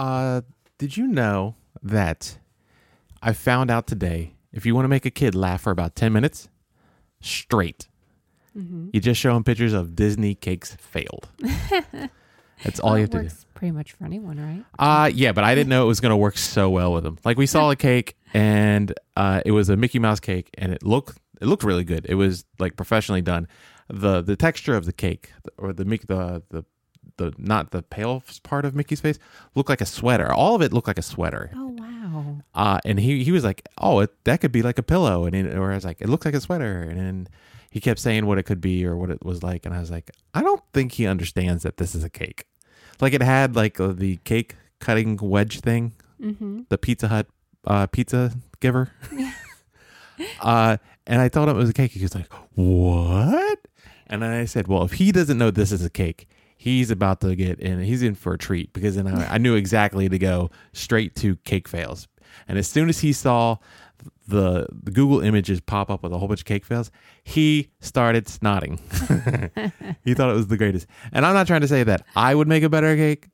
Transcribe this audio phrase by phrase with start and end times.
[0.00, 0.40] Uh,
[0.78, 2.38] did you know that
[3.22, 6.12] I found out today if you want to make a kid laugh for about 10
[6.12, 6.48] minutes
[7.20, 7.86] straight,
[8.58, 8.88] Mm-hmm.
[8.92, 11.28] you just show them pictures of Disney cakes failed.
[12.64, 13.28] That's all you have to do.
[13.54, 14.64] pretty much for anyone, right?
[14.76, 17.16] Uh yeah, but I didn't know it was gonna work so well with them.
[17.24, 20.82] Like we saw a cake and uh it was a Mickey Mouse cake and it
[20.82, 22.06] looked it looked really good.
[22.08, 23.46] It was like professionally done.
[23.88, 26.64] The the texture of the cake or the Mickey the the
[27.20, 29.18] the not the pale part of Mickey's face
[29.54, 30.32] looked like a sweater.
[30.32, 31.50] All of it looked like a sweater.
[31.54, 32.36] Oh wow.
[32.54, 35.34] Uh and he he was like, "Oh, it, that could be like a pillow." And
[35.36, 37.28] he, or I was like, "It looks like a sweater." And then
[37.70, 39.90] he kept saying what it could be or what it was like and I was
[39.90, 42.44] like, "I don't think he understands that this is a cake."
[43.00, 46.62] Like it had like uh, the cake cutting wedge thing Mm-hmm.
[46.68, 47.26] the Pizza Hut
[47.66, 48.90] uh, pizza giver.
[50.42, 51.92] uh, and I told him it was a cake.
[51.92, 53.58] He was like, "What?"
[54.06, 56.28] And then I said, "Well, if he doesn't know this is a cake,
[56.60, 57.80] he's about to get in.
[57.80, 61.36] He's in for a treat because then I, I knew exactly to go straight to
[61.36, 62.06] cake fails.
[62.46, 63.56] And as soon as he saw
[64.28, 66.90] the, the Google images pop up with a whole bunch of cake fails,
[67.24, 68.78] he started snotting.
[70.04, 70.86] he thought it was the greatest.
[71.12, 73.28] And I'm not trying to say that I would make a better cake.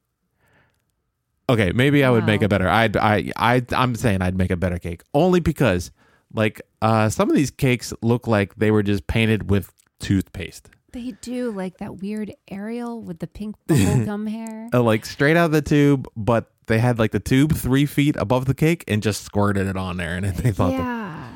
[1.50, 2.68] Okay, maybe I would make a better.
[2.68, 5.90] I'd, I, I, I'm saying I'd make a better cake only because,
[6.32, 11.12] like, uh, some of these cakes look like they were just painted with toothpaste, They
[11.20, 14.68] do like that weird Ariel with the pink bubblegum hair.
[14.72, 16.08] uh, like straight out of the tube.
[16.16, 19.76] But they had like the tube three feet above the cake and just squirted it
[19.76, 21.28] on there, and they thought yeah.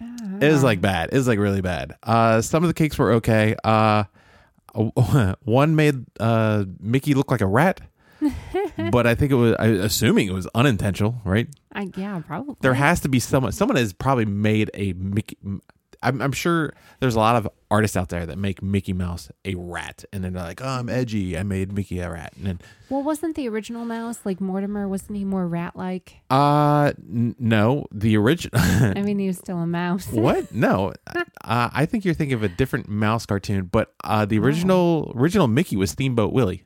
[0.00, 1.10] Uh, it was like bad.
[1.12, 1.94] It was like really bad.
[2.02, 3.54] Uh, some of the cakes were okay.
[3.62, 4.04] Uh,
[5.44, 7.80] one made uh Mickey look like a rat,
[8.90, 9.54] but I think it was.
[9.58, 11.46] I assuming it was unintentional, right?
[11.74, 12.56] I, yeah, probably.
[12.60, 13.52] There has to be someone.
[13.52, 15.36] Someone has probably made a Mickey.
[16.02, 19.54] I'm, I'm sure there's a lot of artists out there that make Mickey Mouse a
[19.54, 21.38] rat, and then they're like, "Oh, I'm edgy.
[21.38, 24.88] I made Mickey a rat." And then, well, wasn't the original mouse like Mortimer?
[24.88, 26.16] Wasn't he more rat-like?
[26.30, 28.58] uh, n- no, the original.
[28.60, 30.08] I mean, he was still a mouse.
[30.10, 30.52] what?
[30.54, 35.12] No, uh, I think you're thinking of a different mouse cartoon, but uh, the original
[35.16, 36.64] original Mickey was Steamboat Willie,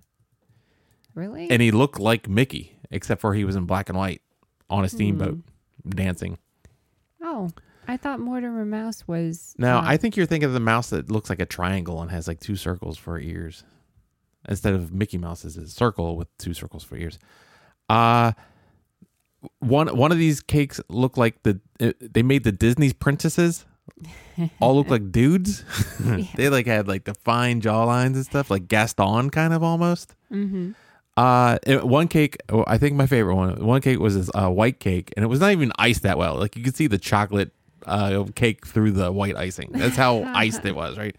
[1.15, 1.51] Really?
[1.51, 4.23] and he looked like Mickey, except for he was in black and white
[4.69, 5.39] on a steamboat
[5.83, 5.91] Hmm.
[5.91, 6.39] dancing.
[7.23, 7.51] oh,
[7.89, 9.55] I thought Mortimer Mouse was.
[9.59, 12.11] No, uh, I think you're thinking of the mouse that looks like a triangle and
[12.11, 13.65] has like two circles for ears,
[14.49, 17.19] instead of Mickey Mouse is a circle with two circles for ears.
[17.89, 18.33] Uh
[19.61, 23.65] one one of these cakes look like the uh, they made the Disney's princesses
[24.61, 25.65] all look like dudes.
[26.35, 30.15] they like had like the fine jawlines and stuff, like Gaston kind of almost.
[30.33, 30.73] Mm-hmm.
[31.17, 33.65] Uh, one cake, oh, I think my favorite one.
[33.65, 36.35] One cake was this uh, white cake, and it was not even iced that well.
[36.37, 37.53] Like you could see the chocolate
[37.87, 39.71] uh, cake through the white icing.
[39.73, 41.17] That's how iced it was, right?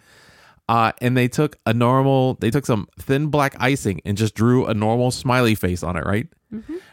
[0.70, 4.66] Uh, and they took a normal, they took some thin black icing and just drew
[4.66, 6.28] a normal smiley face on it, right?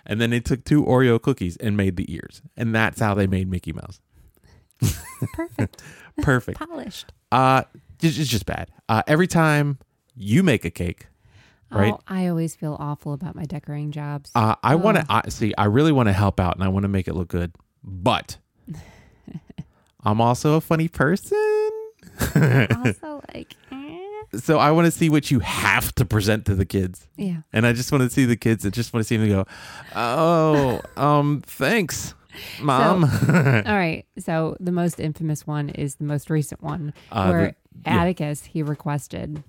[0.06, 3.26] And then they took two Oreo cookies and made the ears, and that's how they
[3.28, 4.00] made Mickey Mouse.
[5.32, 5.82] Perfect.
[6.18, 6.58] Perfect.
[6.58, 7.12] Polished.
[7.32, 7.62] Uh,
[8.02, 8.70] it's just bad.
[8.88, 9.78] Uh, every time
[10.16, 11.06] you make a cake,
[11.70, 11.92] right?
[11.94, 14.30] Oh, I always feel awful about my decorating jobs.
[14.34, 15.20] Uh, I want Oh.
[15.22, 15.54] to see.
[15.56, 17.52] I really want to help out, and I want to make it look good.
[17.82, 18.36] But
[20.04, 21.70] I'm also a funny person,
[22.36, 23.98] also, like, eh.
[24.38, 27.38] so I want to see what you have to present to the kids, yeah.
[27.52, 28.64] and I just want to see the kids.
[28.66, 29.46] I just want to see them go,
[29.96, 32.14] "Oh, um, thanks,
[32.60, 34.04] mom." All right.
[34.18, 37.54] So the most infamous one is the most recent one Uh, where the-
[37.90, 38.00] yeah.
[38.02, 39.42] Atticus he requested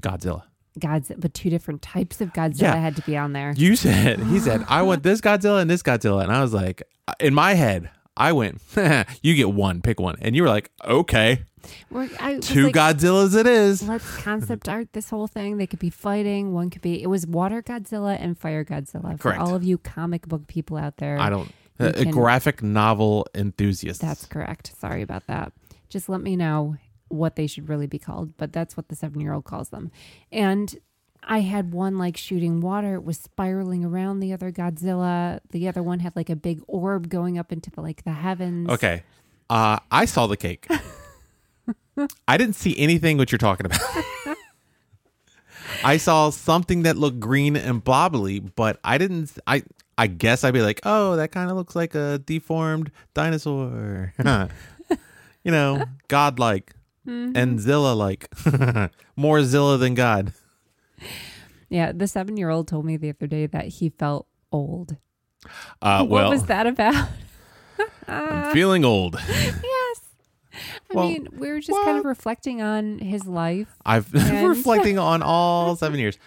[0.00, 0.42] Godzilla.
[0.78, 2.76] Godzilla, but two different types of Godzilla Yeah.
[2.76, 3.52] had to be on there.
[3.56, 6.82] You said he said I want this Godzilla and this Godzilla, and I was like,
[7.20, 8.60] in my head, I went,
[9.22, 11.44] "You get one, pick one," and you were like, "Okay,
[11.90, 15.56] We're, I two like, Godzillas it is." Let's concept art this whole thing.
[15.56, 16.52] They could be fighting.
[16.52, 17.02] One could be.
[17.02, 19.12] It was Water Godzilla and Fire Godzilla.
[19.16, 19.40] For Correct.
[19.40, 21.50] all of you comic book people out there, I don't.
[21.80, 24.00] Uh, a can- graphic novel enthusiast.
[24.00, 24.72] That's correct.
[24.78, 25.52] Sorry about that.
[25.88, 26.76] Just let me know
[27.08, 29.90] what they should really be called, but that's what the seven year old calls them.
[30.30, 30.74] And
[31.24, 35.40] I had one like shooting water, it was spiraling around the other Godzilla.
[35.50, 38.68] The other one had like a big orb going up into the like the heavens.
[38.68, 39.04] Okay.
[39.48, 40.66] Uh, I saw the cake.
[42.28, 43.80] I didn't see anything what you're talking about.
[45.84, 49.32] I saw something that looked green and blobbly, but I didn't.
[49.46, 49.62] I
[49.98, 54.14] I guess I'd be like, oh, that kind of looks like a deformed dinosaur.
[55.44, 56.72] you know, godlike
[57.06, 58.28] and Zilla like,
[59.16, 60.32] more Zilla than God.
[61.68, 64.98] Yeah, the seven year old told me the other day that he felt old.
[65.80, 67.08] Uh, what well, was that about?
[68.06, 69.16] I'm feeling old.
[69.26, 70.00] yes.
[70.52, 70.58] I
[70.92, 73.68] Well, mean, we were just kind of reflecting on his life.
[73.86, 76.18] I've And- reflecting on all seven years.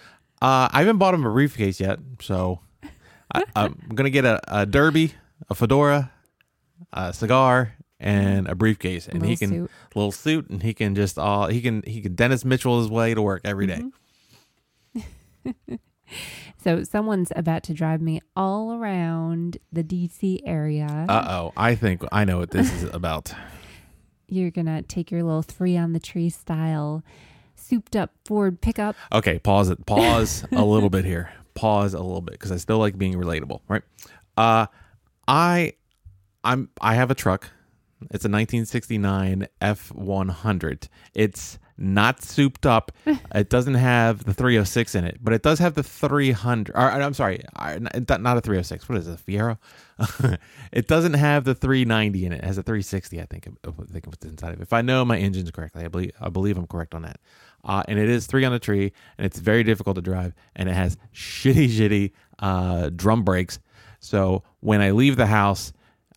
[0.42, 2.58] Uh, I haven't bought him a briefcase yet, so
[3.32, 5.14] I, I'm gonna get a, a derby,
[5.48, 6.10] a fedora,
[6.92, 9.70] a cigar, and a briefcase, and he can suit.
[9.94, 13.14] little suit, and he can just all he can he can Dennis Mitchell his way
[13.14, 13.84] to work every day.
[16.62, 21.06] So someone's about to drive me all around the DC area.
[21.08, 23.32] Uh oh, I think I know what this is about.
[24.28, 27.04] You're gonna take your little three on the tree style,
[27.54, 28.96] souped up Ford pickup.
[29.12, 29.86] Okay, pause it.
[29.86, 31.30] Pause a little bit here.
[31.54, 33.82] Pause a little bit because I still like being relatable, right?
[34.36, 34.66] Uh,
[35.28, 35.74] I,
[36.42, 37.50] I'm I have a truck.
[38.10, 40.88] It's a 1969 F100.
[41.14, 42.92] It's not souped up.
[43.34, 46.74] it doesn't have the 306 in it, but it does have the 300.
[46.74, 48.88] Or, I'm sorry, not not a 306.
[48.88, 49.20] What is it?
[49.20, 49.58] A Fiero?
[50.72, 52.36] it doesn't have the 390 in it.
[52.36, 53.20] It has a 360.
[53.20, 53.48] I think.
[53.48, 54.62] I think what's inside of it.
[54.62, 57.20] If I know my engines correctly, I believe I believe I'm correct on that.
[57.64, 60.68] Uh, and it is three on a tree, and it's very difficult to drive, and
[60.68, 63.58] it has shitty, shitty uh, drum brakes.
[63.98, 65.72] So when I leave the house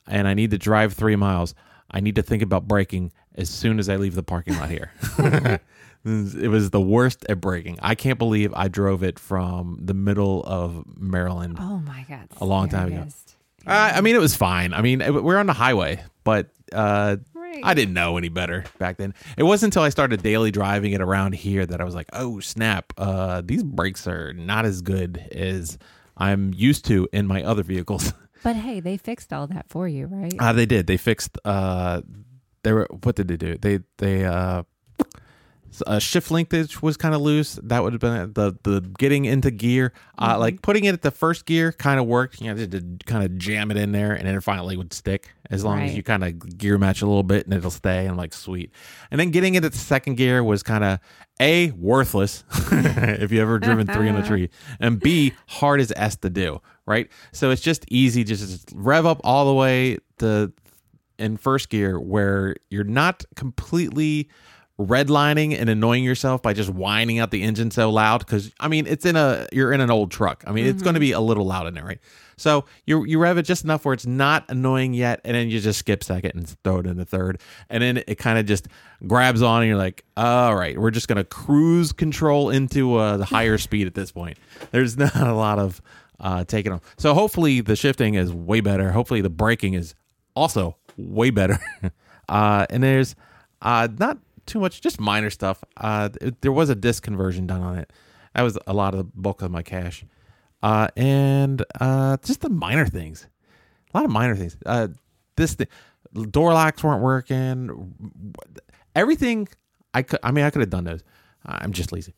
[0.06, 1.56] and I need to drive three miles,
[1.90, 4.92] I need to think about braking as soon as I leave the parking lot here.
[6.06, 7.80] it was the worst at braking.
[7.82, 11.58] I can't believe I drove it from the middle of Maryland.
[11.60, 12.28] Oh my god!
[12.40, 13.08] A long time ago.
[13.66, 14.74] I mean, it was fine.
[14.74, 17.62] I mean, it- we're on the highway, but uh, Right.
[17.64, 19.14] I didn't know any better back then.
[19.36, 22.40] It wasn't until I started daily driving it around here that I was like, oh,
[22.40, 22.94] snap.
[22.98, 25.78] Uh, these brakes are not as good as
[26.16, 28.14] I'm used to in my other vehicles.
[28.42, 30.34] But hey, they fixed all that for you, right?
[30.40, 30.88] Uh, they did.
[30.88, 31.38] They fixed.
[31.44, 32.02] Uh,
[32.64, 32.88] they were.
[33.04, 33.58] What did they do?
[33.58, 34.64] They they uh,
[35.86, 37.60] uh, shift linkage was kind of loose.
[37.64, 39.94] That would have been the the getting into gear.
[40.18, 42.42] Uh, like putting it at the first gear kind of worked.
[42.42, 44.94] You know, just to kind of jam it in there, and then it finally would
[44.94, 48.06] stick as long as you kind of gear match a little bit, and it'll stay.
[48.06, 48.72] And like, sweet.
[49.12, 51.00] And then getting it at the second gear was kind of
[51.40, 56.16] a worthless if you ever driven three on a tree, and b hard as s
[56.18, 56.62] to do.
[56.86, 57.10] Right.
[57.32, 58.24] So it's just easy.
[58.24, 60.52] Just rev up all the way to
[61.19, 64.30] in first gear where you're not completely
[64.80, 68.88] redlining and annoying yourself by just whining out the engine so loud because i mean
[68.88, 70.42] it's in a you're in an old truck.
[70.48, 72.00] I mean it's going to be a little loud in there right?
[72.38, 75.60] So you you rev it just enough where it's not annoying yet and then you
[75.60, 78.69] just skip second and throw it into third and then it kind of just
[79.06, 83.18] grabs on and you're like all right we're just going to cruise control into uh,
[83.18, 84.38] the higher speed at this point.
[84.71, 85.81] There's not a lot of
[86.21, 86.81] uh, taking off.
[86.98, 88.92] So hopefully the shifting is way better.
[88.92, 89.94] Hopefully the braking is
[90.36, 90.77] also
[91.07, 91.60] way better.
[92.30, 93.16] uh, and there's
[93.62, 95.63] uh, not too much, just minor stuff.
[95.78, 97.92] Uh, it- there was a disc conversion done on it.
[98.36, 100.06] That was a lot of the bulk of my cash.
[100.62, 103.28] Uh, and uh, just the minor things,
[103.94, 104.57] a lot of minor things.
[104.66, 104.90] Uh,
[105.36, 105.68] this thing,
[106.31, 107.94] door locks weren't working.
[108.95, 109.48] Everything
[109.94, 111.04] I could, I mean, I could have done those.
[111.45, 112.13] I'm just lazy.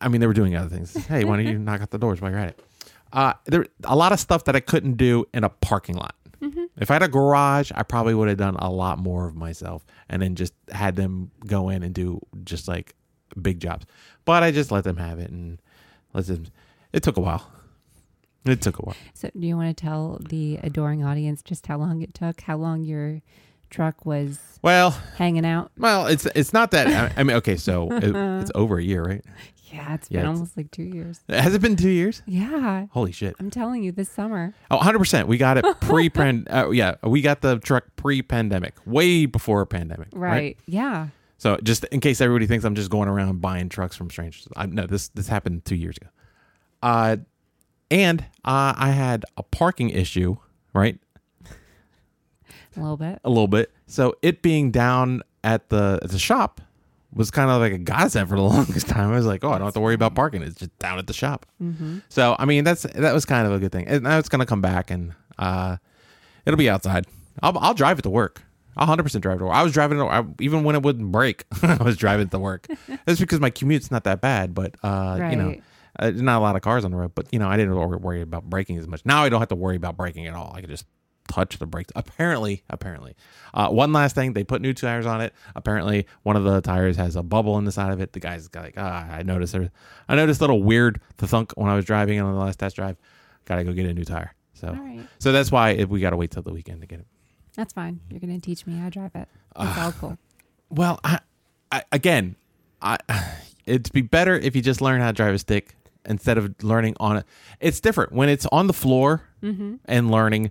[0.00, 0.94] I mean, they were doing other things.
[1.06, 2.60] Hey, why don't you knock out the doors while you're at it?
[3.12, 6.14] Uh, there a lot of stuff that I couldn't do in a parking lot.
[6.76, 9.84] If I had a garage, I probably would have done a lot more of myself
[10.08, 12.94] and then just had them go in and do just like
[13.40, 13.86] big jobs.
[14.24, 15.60] But I just let them have it and
[16.14, 16.46] let them.
[16.92, 17.50] It took a while.
[18.44, 18.96] It took a while.
[19.12, 22.40] So, do you want to tell the adoring audience just how long it took?
[22.42, 23.20] How long your
[23.68, 25.70] truck was Well, hanging out?
[25.76, 26.86] well, it's it's not that.
[26.88, 29.24] I, I mean, okay, so it, it's over a year, right?
[29.72, 31.20] Yeah, it's Yeah, been it's- almost like two years.
[31.28, 32.22] Has it been two years?
[32.26, 33.36] Yeah, Holy shit!
[33.38, 34.52] I'm telling you, this summer.
[34.70, 35.26] Oh, 100%.
[35.26, 36.46] We got it pre pan.
[36.50, 40.08] uh, yeah, we got the truck pre pandemic, way before pandemic.
[40.12, 40.58] Right.
[40.66, 41.08] Yeah.
[41.38, 44.66] So just in case everybody thinks I'm just going around buying trucks from strangers, I,
[44.66, 46.08] no, this this happened two years ago.
[46.82, 47.16] Uh,
[47.90, 50.36] and uh, I had a parking issue,
[50.74, 50.98] right?
[52.76, 53.20] A little bit.
[53.24, 53.72] A little bit.
[53.86, 56.60] So it being down at the at the shop
[57.12, 59.10] was kind of like a godsend for the longest time.
[59.10, 60.42] I was like, oh, I don't have to worry about parking.
[60.42, 61.46] It's just down at the shop.
[61.62, 61.98] Mm-hmm.
[62.08, 63.88] So I mean, that's that was kind of a good thing.
[63.88, 65.76] And now it's gonna come back, and uh,
[66.46, 67.06] it'll be outside.
[67.42, 68.42] I'll I'll drive it to work.
[68.76, 69.54] I'll hundred percent drive it to work.
[69.54, 71.44] I was driving it I, even when it wouldn't break.
[71.62, 72.66] I was driving it to work.
[73.04, 75.62] That's because my commute's not that bad, but uh, you know, Right.
[75.98, 77.12] uh, not a lot of cars on the road.
[77.14, 79.04] But you know, I didn't worry about braking as much.
[79.04, 80.52] Now I don't have to worry about braking at all.
[80.54, 80.86] I can just
[81.30, 81.92] touch the brakes.
[81.94, 83.14] Apparently, apparently.
[83.54, 85.32] Uh, one last thing, they put new tires on it.
[85.54, 88.12] Apparently, one of the tires has a bubble in the side of it.
[88.12, 89.70] The guy's got like, ah, I noticed there.
[90.08, 92.58] I noticed a little weird the thunk when I was driving it on the last
[92.58, 92.96] test drive.
[93.44, 94.34] Got to go get a new tire.
[94.54, 95.06] So, right.
[95.18, 97.06] so that's why it, we got to wait till the weekend to get it.
[97.56, 98.00] That's fine.
[98.10, 99.28] You're going to teach me how to drive it.
[99.58, 100.18] It's all cool.
[100.68, 101.20] Well, I,
[101.72, 102.36] I again,
[102.82, 102.98] I
[103.66, 105.74] it'd be better if you just learn how to drive a stick
[106.06, 107.26] instead of learning on it.
[107.60, 109.22] It's different when it's on the floor
[109.84, 110.50] and learning.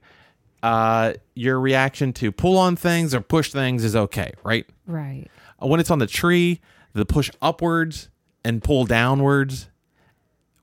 [0.61, 4.65] Uh, your reaction to pull on things or push things is okay, right?
[4.85, 5.27] Right.
[5.59, 6.59] When it's on the tree,
[6.93, 8.09] the push upwards
[8.43, 9.69] and pull downwards.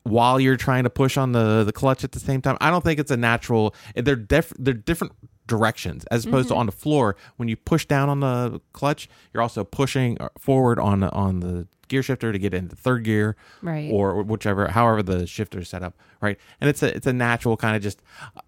[0.03, 2.57] while you're trying to push on the the clutch at the same time.
[2.61, 3.75] I don't think it's a natural.
[3.95, 5.13] They're def, they're different
[5.47, 7.15] directions as opposed to on the floor.
[7.37, 12.03] When you push down on the clutch, you're also pushing forward on on the gear
[12.03, 13.89] shifter to get into third gear, Right.
[13.91, 16.37] Or whichever, however the shifter is set up, right?
[16.61, 18.01] And it's a it's a natural kind of just.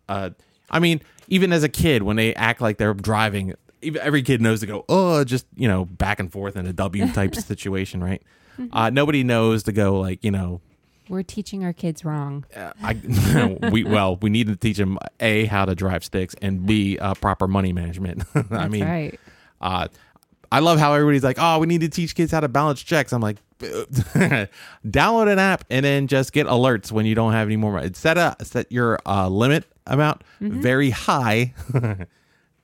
[0.07, 0.29] Uh,
[0.71, 3.53] I mean, even as a kid, when they act like they're driving,
[4.01, 7.07] every kid knows to go, oh, just you know, back and forth in a W
[7.13, 8.21] type situation, right?
[8.73, 10.59] Uh, nobody knows to go like you know
[11.07, 12.43] We're teaching our kids wrong.
[12.53, 16.65] uh, I we well we need to teach them a how to drive sticks and
[16.65, 18.23] b uh, proper money management.
[18.51, 19.19] I mean, right.
[19.61, 19.87] uh,
[20.51, 23.13] I love how everybody's like, oh, we need to teach kids how to balance checks.
[23.13, 27.55] I'm like, download an app and then just get alerts when you don't have any
[27.55, 27.91] more money.
[27.93, 31.53] Set a set your uh, limit amount very high,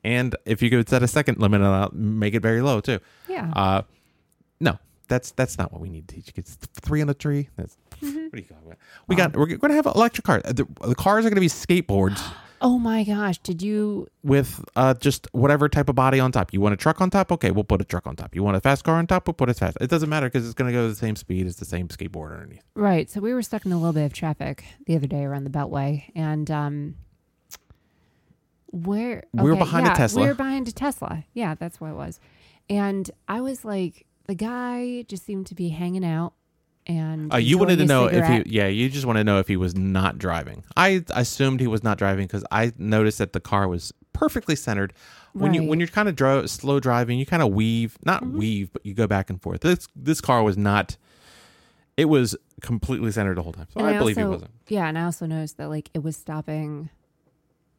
[0.04, 3.00] and if you could set a second limit amount, make it very low too.
[3.28, 3.52] Yeah.
[3.56, 3.82] Uh,
[4.60, 6.58] no, that's that's not what we need to teach kids.
[6.82, 7.50] Three on a tree.
[7.56, 8.78] That's what are you talking about?
[9.08, 10.44] We got we're going to have electric cars.
[10.44, 12.22] The, the cars are going to be skateboards
[12.62, 13.38] oh my gosh.
[13.40, 14.08] Did you?
[14.24, 16.54] with uh just whatever type of body on top.
[16.54, 17.32] You want a truck on top?
[17.32, 18.36] Okay, we'll put a truck on top.
[18.36, 19.28] You want a fast car on top?
[19.28, 19.78] We'll put a fast.
[19.82, 21.48] It doesn't matter because it's going to go the same speed.
[21.48, 22.64] It's the same skateboard underneath.
[22.76, 23.10] Right.
[23.10, 25.50] So we were stuck in a little bit of traffic the other day around the
[25.50, 26.96] Beltway, and um,
[28.76, 30.22] where We were okay, behind a Tesla.
[30.22, 31.24] We were behind a Tesla.
[31.34, 32.20] Yeah, that's what it was.
[32.70, 36.34] And I was like, the guy just seemed to be hanging out,
[36.88, 39.40] and Uh, you wanted to know a if he, yeah, you just want to know
[39.40, 40.64] if he was not driving.
[40.76, 44.94] I assumed he was not driving because I noticed that the car was perfectly centered.
[45.34, 48.38] When you when you're kind of dro- slow driving, you kind of weave, not Mm-hmm.
[48.38, 49.62] weave, but you go back and forth.
[49.62, 50.98] This this car was not.
[51.98, 54.52] It was completely centered the whole time, so And I, believe also, he wasn't.
[54.70, 56.90] Yeah, and I also noticed that like it was stopping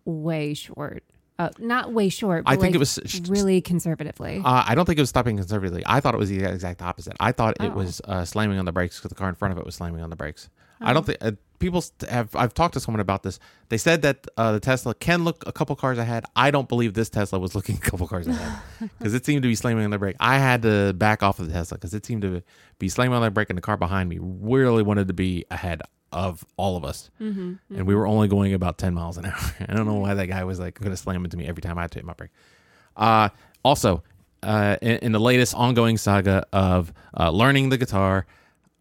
[0.06, 1.04] way short.
[1.38, 2.44] Uh, not way short.
[2.46, 2.98] But I think like, it was
[3.28, 4.40] really conservatively.
[4.42, 5.82] Uh, I don't think it was stopping conservatively.
[5.84, 7.14] I thought it was the exact opposite.
[7.20, 7.74] I thought it Oh.
[7.74, 10.00] was uh, slamming on the brakes because the car in front of it was slamming
[10.00, 10.48] on the brakes.
[10.80, 10.94] I Oh.
[10.94, 12.34] don't think uh, people have.
[12.34, 13.38] I've talked to someone about this.
[13.68, 16.24] They said that uh, the Tesla can look a couple cars ahead.
[16.34, 18.58] I don't believe this Tesla was looking a couple cars ahead
[18.98, 20.16] because it seemed to be slamming on the brake.
[20.20, 22.42] I had to back off of the Tesla because it seemed to
[22.78, 25.82] be slamming on the brake, and the car behind me really wanted to be ahead
[26.16, 27.54] of all of us, mm-hmm.
[27.76, 29.54] and we were only going about ten miles an hour.
[29.68, 31.76] I don't know why that guy was like going to slam into me every time
[31.78, 32.30] I had to hit my brake.
[32.96, 33.28] Uh,
[33.64, 34.02] also,
[34.42, 38.26] uh, in, in the latest ongoing saga of uh, learning the guitar,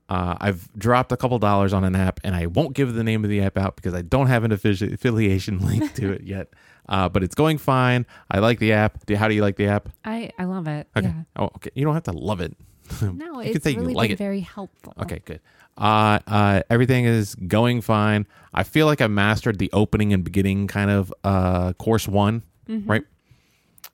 [0.09, 3.23] uh, I've dropped a couple dollars on an app, and I won't give the name
[3.23, 6.47] of the app out because I don't have an affiliation link to it yet.
[6.87, 8.05] Uh, but it's going fine.
[8.29, 9.05] I like the app.
[9.07, 9.89] Do- How do you like the app?
[10.05, 10.87] I I love it.
[10.95, 11.07] Okay.
[11.07, 11.23] Yeah.
[11.35, 11.71] Oh, okay.
[11.73, 12.55] You don't have to love it.
[13.01, 14.17] No, You it's really like been it.
[14.19, 14.93] very helpful.
[15.01, 15.39] Okay, good.
[15.77, 18.25] Uh, uh, everything is going fine.
[18.53, 22.87] I feel like I mastered the opening and beginning kind of uh, course one, Mhm.
[22.87, 23.03] right?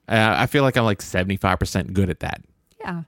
[0.08, 2.42] Uh, I feel like I'm like 75% good at that.
[2.80, 3.02] Yeah.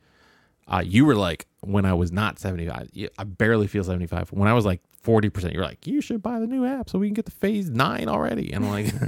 [0.67, 2.89] Uh, you were like, when I was not 75,
[3.19, 4.33] I barely feel 75.
[4.33, 7.07] When I was like 40%, you're like, you should buy the new app so we
[7.09, 8.53] can get to phase nine already.
[8.53, 9.03] And I'm like,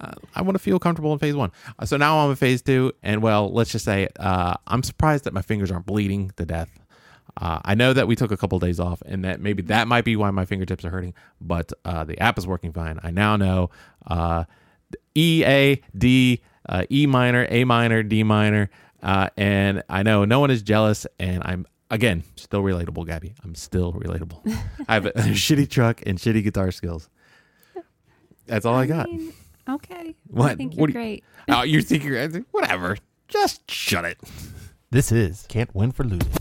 [0.00, 1.52] uh, I want to feel comfortable in phase one.
[1.78, 2.92] Uh, so now I'm in phase two.
[3.02, 6.68] And well, let's just say uh, I'm surprised that my fingers aren't bleeding to death.
[7.38, 10.04] Uh, I know that we took a couple days off, and that maybe that might
[10.04, 11.14] be why my fingertips are hurting.
[11.40, 12.98] But uh, the app is working fine.
[13.02, 13.70] I now know
[14.06, 14.44] uh,
[15.14, 18.70] E A D uh, E minor, A minor, D minor,
[19.02, 21.06] uh, and I know no one is jealous.
[21.18, 23.34] And I'm again still relatable, Gabby.
[23.44, 24.40] I'm still relatable.
[24.88, 27.10] I have a, shitty truck and shitty guitar skills.
[28.46, 29.10] That's all I, got.
[29.10, 29.32] mean,
[29.68, 30.14] okay.
[30.38, 31.24] I think you're do you- great.
[31.48, 32.96] Oh, you're thinking whatever.
[33.28, 34.18] Just shut it.
[34.90, 36.32] This is can't win for losing.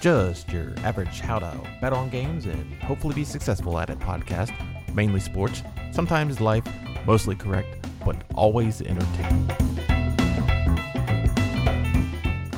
[0.00, 4.50] Just your average how to bet on games and hopefully be successful at it podcast.
[4.94, 6.64] Mainly sports, sometimes life,
[7.06, 7.68] mostly correct,
[8.04, 9.50] but always entertaining.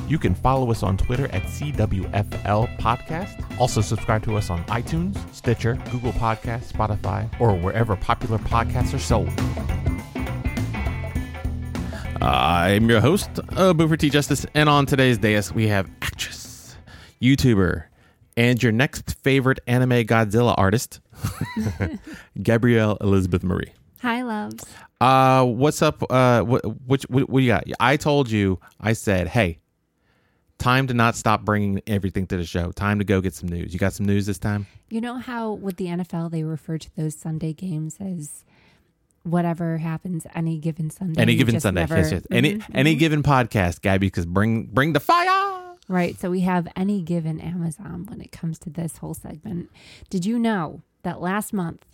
[0.07, 3.59] You can follow us on Twitter at CWFL Podcast.
[3.59, 8.99] Also, subscribe to us on iTunes, Stitcher, Google Podcasts, Spotify, or wherever popular podcasts are
[8.99, 9.31] sold.
[12.21, 14.09] I'm your host, uh, T.
[14.09, 15.89] Justice, and on today's dais we have
[17.23, 17.85] YouTuber,
[18.35, 20.99] and your next favorite anime Godzilla artist,
[22.41, 23.71] Gabrielle Elizabeth Marie.
[24.01, 24.65] Hi, loves.
[24.99, 26.03] Uh, what's up?
[26.11, 27.63] Uh, what, what, what, what you got?
[27.79, 29.59] I told you, I said, hey,
[30.57, 32.71] time to not stop bringing everything to the show.
[32.71, 33.73] Time to go get some news.
[33.73, 34.67] You got some news this time?
[34.89, 38.43] You know how with the NFL they refer to those Sunday games as
[39.23, 41.21] whatever happens any given Sunday.
[41.21, 42.23] Any given Sunday, never- yes, yes.
[42.29, 42.99] Any Mhm, any mhm.
[42.99, 45.62] given podcast, Gabby, because bring bring the fire.
[45.87, 46.19] Right.
[46.19, 49.69] So we have any given Amazon when it comes to this whole segment.
[50.09, 51.85] Did you know that last month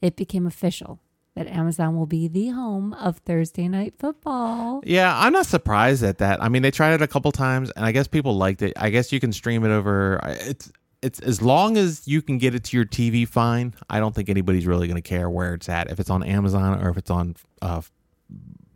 [0.00, 1.00] it became official
[1.34, 4.82] that Amazon will be the home of Thursday night football.
[4.84, 6.42] Yeah, I'm not surprised at that.
[6.42, 8.72] I mean, they tried it a couple times, and I guess people liked it.
[8.76, 10.20] I guess you can stream it over.
[10.24, 10.72] It's
[11.02, 13.74] it's as long as you can get it to your TV, fine.
[13.88, 16.82] I don't think anybody's really going to care where it's at, if it's on Amazon
[16.84, 17.80] or if it's on uh,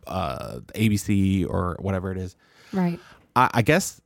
[0.07, 2.35] uh, ABC or whatever it is.
[2.73, 2.99] Right.
[3.35, 4.01] I, I guess,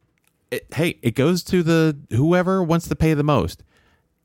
[0.52, 3.64] it, hey, it goes to the whoever wants to pay the most,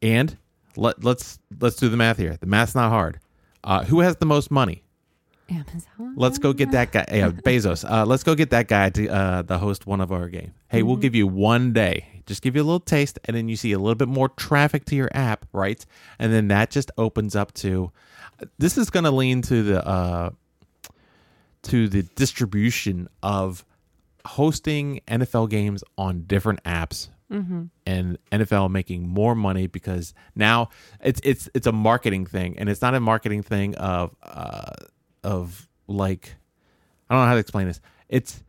[0.02, 0.36] and
[0.76, 2.36] let let's let's do the math here.
[2.38, 3.20] The math's not hard.
[3.62, 4.84] Uh, who has the most money?
[5.50, 6.14] Amazon.
[6.16, 7.04] Let's go get that guy.
[7.10, 7.88] Yeah, Bezos.
[7.88, 10.54] Uh, let's go get that guy to uh, the host one of our game.
[10.68, 12.22] Hey, we'll give you one day.
[12.26, 14.86] Just give you a little taste, and then you see a little bit more traffic
[14.86, 15.84] to your app, right?
[16.18, 17.92] And then that just opens up to.
[18.58, 20.30] This is going to lean to the uh,
[21.64, 23.64] to the distribution of
[24.26, 27.08] hosting NFL games on different apps
[27.86, 30.68] and NFL making more money because now
[31.02, 34.70] it's it's it's a marketing thing and it's not a marketing thing of uh
[35.24, 36.36] of like
[37.08, 37.80] I don't know how to explain this.
[38.08, 38.42] It's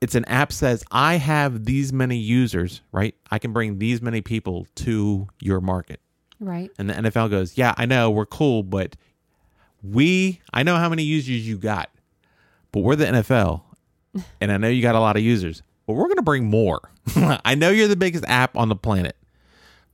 [0.00, 3.14] it's an app says I have these many users, right?
[3.30, 6.00] I can bring these many people to your market.
[6.40, 6.70] Right.
[6.78, 8.96] And the NFL goes, "Yeah, I know, we're cool, but
[9.82, 11.90] we I know how many users you got.
[12.72, 13.62] But we're the NFL
[14.40, 16.80] and I know you got a lot of users, but we're going to bring more.
[17.16, 19.16] I know you're the biggest app on the planet,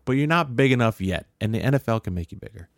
[0.04, 2.68] but you're not big enough yet, and the NFL can make you bigger.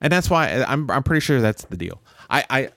[0.00, 2.00] And that's why I'm I'm pretty sure that's the deal.
[2.30, 2.68] I I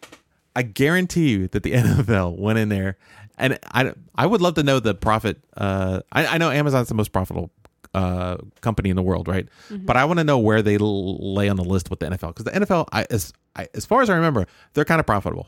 [0.56, 2.98] I guarantee you that the NFL went in there,
[3.38, 5.38] and I I would love to know the profit.
[5.56, 7.51] Uh, I I know Amazon's the most profitable
[7.94, 9.48] uh company in the world, right?
[9.70, 12.36] But I want to know where they l- lay on the list with the NFL
[12.36, 15.48] because the NFL, I as I, as far as I remember, they're kind of profitable.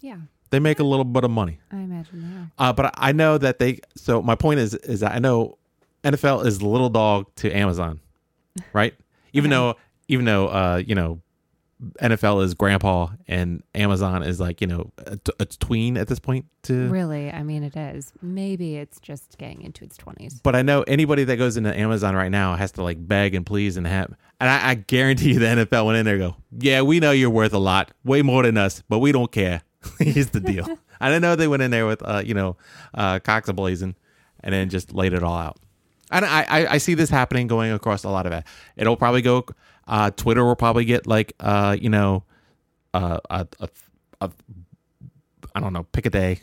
[0.00, 0.16] Yeah.
[0.54, 1.58] They make a little bit of money.
[1.72, 2.68] I imagine they are.
[2.68, 3.80] Uh, but I know that they.
[3.96, 5.58] So my point is, is that I know
[6.04, 7.98] NFL is the little dog to Amazon,
[8.72, 8.94] right?
[9.32, 9.74] Even though,
[10.06, 11.20] even though, uh, you know,
[12.00, 16.20] NFL is grandpa and Amazon is like you know a, t- a tween at this
[16.20, 16.46] point.
[16.62, 18.12] To Really, I mean, it is.
[18.22, 20.40] Maybe it's just getting into its 20s.
[20.42, 23.44] but I know anybody that goes into Amazon right now has to like beg and
[23.44, 24.14] please and have.
[24.40, 27.10] And I, I guarantee you, the NFL went in there and go, yeah, we know
[27.10, 29.62] you're worth a lot, way more than us, but we don't care.
[29.98, 30.66] Here's the deal.
[31.00, 32.56] I didn't know they went in there with, uh, you know,
[32.94, 33.94] uh, cocks ablazing,
[34.40, 35.58] and then just laid it all out.
[36.10, 38.44] And I, I, I see this happening going across a lot of it.
[38.76, 39.44] It'll probably go.
[39.86, 42.24] Uh, Twitter will probably get like, uh, you know,
[42.94, 43.68] uh, a, a,
[44.20, 44.30] a,
[45.54, 46.40] I don't know, pick a day,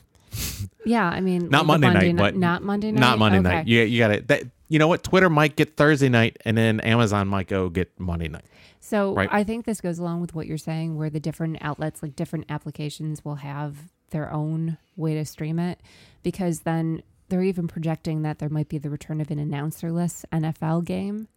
[0.86, 3.00] Yeah, I mean, not the Monday, night, ni- but not Monday night.
[3.00, 3.48] Not Monday Okay.
[3.50, 3.68] night.
[3.68, 4.52] You, you got it.
[4.72, 5.04] You know what?
[5.04, 8.46] Twitter might get Thursday night, and then Amazon might go get Monday night.
[8.80, 9.28] So Right.
[9.30, 12.46] I think this goes along with what you're saying, where the different outlets, like different
[12.48, 13.76] applications, will have
[14.12, 15.82] their own way to stream it,
[16.24, 20.86] because then they're even projecting that there might be the return of an announcerless NFL
[20.86, 21.28] game,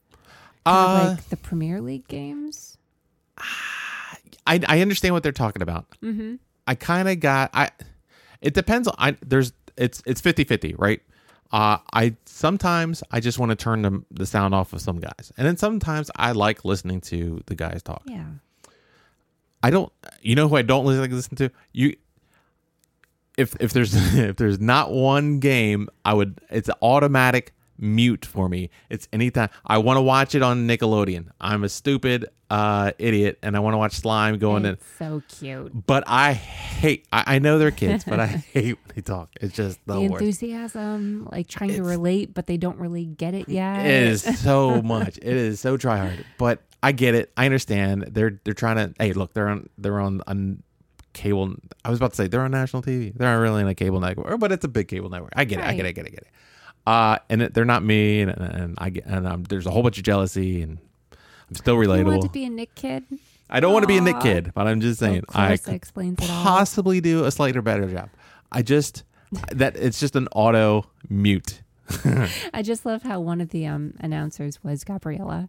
[0.64, 2.78] Uh, like the Premier League games.
[4.46, 5.86] I I understand what they're talking about.
[6.02, 6.36] Mm-hmm.
[6.68, 7.70] I kind of got I.
[8.40, 8.86] It depends.
[8.86, 11.00] on I there's it's it's 50-50, right?
[11.52, 15.32] Uh, I sometimes I just want to turn the the sound off of some guys,
[15.36, 18.02] and then sometimes I like listening to the guys talk.
[18.06, 18.24] Yeah.
[19.62, 19.92] I don't.
[20.20, 21.50] You know who I don't like listen to?
[21.72, 21.96] You.
[23.36, 26.40] If if there's if there's not one game, I would.
[26.50, 28.70] It's automatic mute for me.
[28.90, 31.28] It's anytime I want to watch it on Nickelodeon.
[31.40, 34.74] I'm a stupid uh, idiot, and I want to watch slime going in.
[34.74, 35.86] It's so cute.
[35.86, 37.06] But I hate.
[37.12, 39.30] I, I know they're kids, but I hate when they talk.
[39.40, 43.48] It's just the, The enthusiasm, like trying to relate, but they don't really get it
[43.48, 43.86] yet.
[43.86, 45.18] It is so much.
[45.18, 46.24] It is so try hard.
[46.38, 47.32] But I get it.
[47.36, 48.08] I understand.
[48.10, 48.94] They're they're trying to.
[48.98, 50.62] Hey, look, they're on they're on on
[51.14, 51.54] cable.
[51.84, 53.16] I was about to say they're on national TV.
[53.16, 55.32] They're not really on a cable network, but it's a big cable network.
[55.34, 55.64] I get it.
[55.64, 55.88] I get it.
[55.88, 56.08] I get it.
[56.08, 56.28] I get it.
[56.86, 59.82] Uh, and it, they're not me, and, and I get and um, there's a whole
[59.82, 60.78] bunch of jealousy, and
[61.12, 62.22] I'm still You want relatable.
[62.22, 63.04] to be a Nick kid?
[63.48, 66.18] I don't want to be a Nick kid, but I'm just saying I could explains
[66.22, 66.42] it all.
[66.44, 68.10] possibly do a slightly better job.
[68.52, 69.02] I just
[69.52, 71.60] that it's just an auto mute.
[72.54, 75.48] I just love how one of the um, announcers was Gabrielle.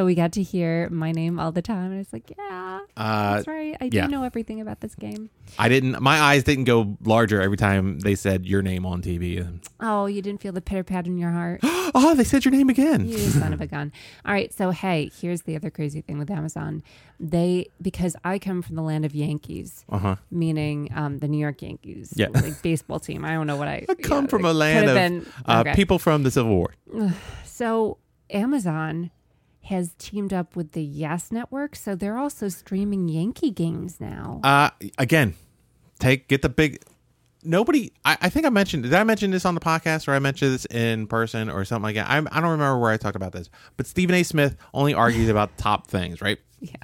[0.00, 1.90] So we got to hear my name all the time.
[1.92, 3.76] And it's like, yeah, Uh, that's right.
[3.82, 4.06] I yeah.
[4.06, 5.28] do know everything about this game.
[5.58, 6.00] I didn't.
[6.00, 9.46] My eyes didn't go larger every time they said your name on TV.
[9.78, 11.60] Oh, you didn't feel the pitter pat in your heart?
[11.62, 13.06] oh, they said your name again.
[13.06, 13.92] You son of a gun.
[14.24, 14.50] All right.
[14.54, 16.82] So, hey, here's the other crazy thing with Amazon.
[17.18, 20.16] They, because I come from the land of Yankees, Uh huh.
[20.30, 22.28] meaning um, the New York Yankees, Yeah.
[22.32, 23.22] like baseball team.
[23.26, 25.74] I don't know what I, I come yeah, from a land of been- uh, okay.
[25.74, 26.72] people from the Civil War.
[27.44, 27.98] So
[28.30, 29.10] Amazon
[29.64, 34.40] has teamed up with the Yes Network, so they're also streaming Yankee games now.
[34.42, 35.34] Uh, again,
[35.98, 36.82] take get the big.
[37.42, 37.92] Nobody.
[38.04, 38.82] I, I think I mentioned.
[38.82, 41.84] Did I mention this on the podcast, or I mentioned this in person, or something
[41.84, 42.08] like that?
[42.08, 43.48] I, I don't remember where I talked about this.
[43.76, 44.22] But Stephen A.
[44.22, 46.38] Smith only argues about top things, right?
[46.60, 46.74] yeah.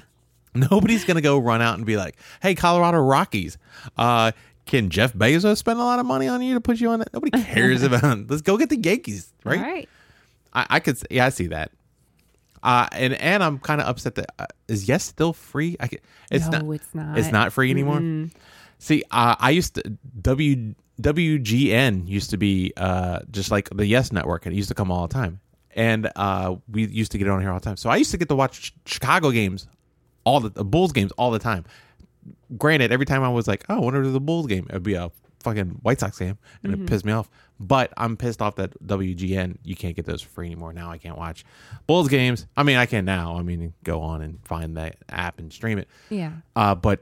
[0.55, 3.59] Nobody's gonna go run out and be like, "Hey, Colorado Rockies,
[3.99, 4.33] uh,
[4.65, 7.09] can Jeff Bezos spend a lot of money on you to put you on it?"
[7.13, 8.31] Nobody cares about.
[8.31, 9.59] Let's go get the Yankees, right?
[9.59, 9.89] All right.
[10.55, 11.71] I, I could, yeah, I see that.
[12.67, 15.77] Uh, and and I'm kind of upset that uh, is Yes still free?
[15.79, 16.01] I can,
[16.33, 16.75] it's no, not.
[16.75, 17.19] it's not.
[17.19, 18.29] It's not free anymore.
[18.81, 24.11] See, uh, I used to W WGN used to be uh, just like the Yes
[24.11, 25.39] Network, and it used to come all the time.
[25.77, 27.77] And uh, we used to get it on here all the time.
[27.77, 29.69] So I used to get to watch Chicago games,
[30.25, 31.67] all the, the Bulls games all the time.
[32.59, 35.13] Granted, every time I was like, "Oh, I wonder a Bulls game," it'd be a
[35.47, 37.31] fucking White Sox game, and it pissed me off.
[37.59, 40.73] But I'm pissed off that WGN you can't get those for free anymore.
[40.73, 41.45] Now I can't watch
[41.87, 42.47] Bulls games.
[42.57, 43.37] I mean, I can now.
[43.37, 45.89] I mean, go on and find that app and stream it.
[46.11, 46.33] Yeah.
[46.55, 47.01] Uh, but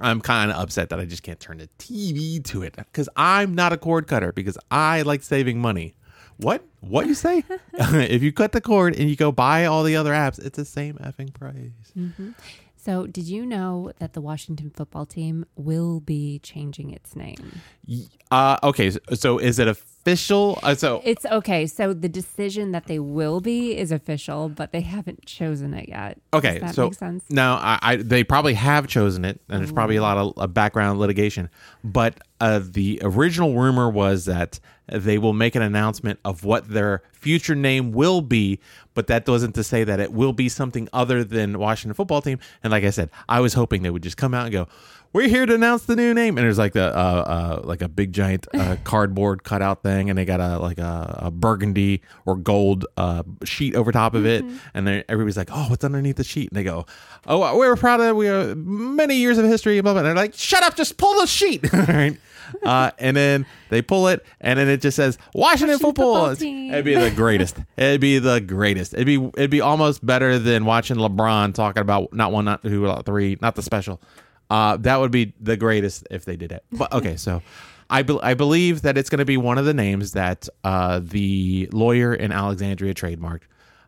[0.00, 3.54] I'm kind of upset that I just can't turn the TV to it because I'm
[3.54, 5.94] not a cord cutter because I like saving money.
[6.38, 6.62] What?
[6.80, 7.42] What you say?
[7.74, 10.64] if you cut the cord and you go buy all the other apps, it's the
[10.64, 11.72] same effing price.
[12.86, 17.60] So, did you know that the Washington football team will be changing its name?
[18.30, 20.60] Uh, okay, so, so is it official?
[20.62, 21.66] Uh, so It's okay.
[21.66, 26.20] So, the decision that they will be is official, but they haven't chosen it yet.
[26.32, 27.24] Okay, Does that so make sense?
[27.28, 31.00] no, I, I they probably have chosen it, and there's probably a lot of background
[31.00, 31.50] litigation.
[31.82, 37.02] But uh, the original rumor was that they will make an announcement of what their
[37.12, 38.60] future name will be,
[38.94, 42.38] but that wasn't to say that it will be something other than Washington Football Team.
[42.62, 44.68] And like I said, I was hoping they would just come out and go.
[45.12, 47.88] We're here to announce the new name, and there's like the uh, uh, like a
[47.88, 52.36] big giant uh, cardboard cutout thing, and they got a like a, a burgundy or
[52.36, 54.44] gold uh, sheet over top of it,
[54.74, 56.84] and everybody's like, "Oh, what's underneath the sheet?" And they go,
[57.26, 60.00] "Oh, we're proud of we are many years of history." Blah, blah.
[60.00, 60.76] And they're like, "Shut up!
[60.76, 62.18] Just pull the sheet." All right.
[62.62, 66.14] Uh, and then they pull it, and then it just says Washington, Washington football.
[66.14, 66.72] football team.
[66.72, 67.56] It'd be the greatest.
[67.76, 68.94] It'd be the greatest.
[68.94, 72.82] It'd be it'd be almost better than watching LeBron talking about not one, not two,
[72.82, 74.00] not three, not the special.
[74.50, 76.64] Uh, that would be the greatest if they did it.
[76.72, 77.42] But okay, so
[77.90, 81.00] I be- I believe that it's going to be one of the names that uh,
[81.02, 83.42] the lawyer in Alexandria trademarked.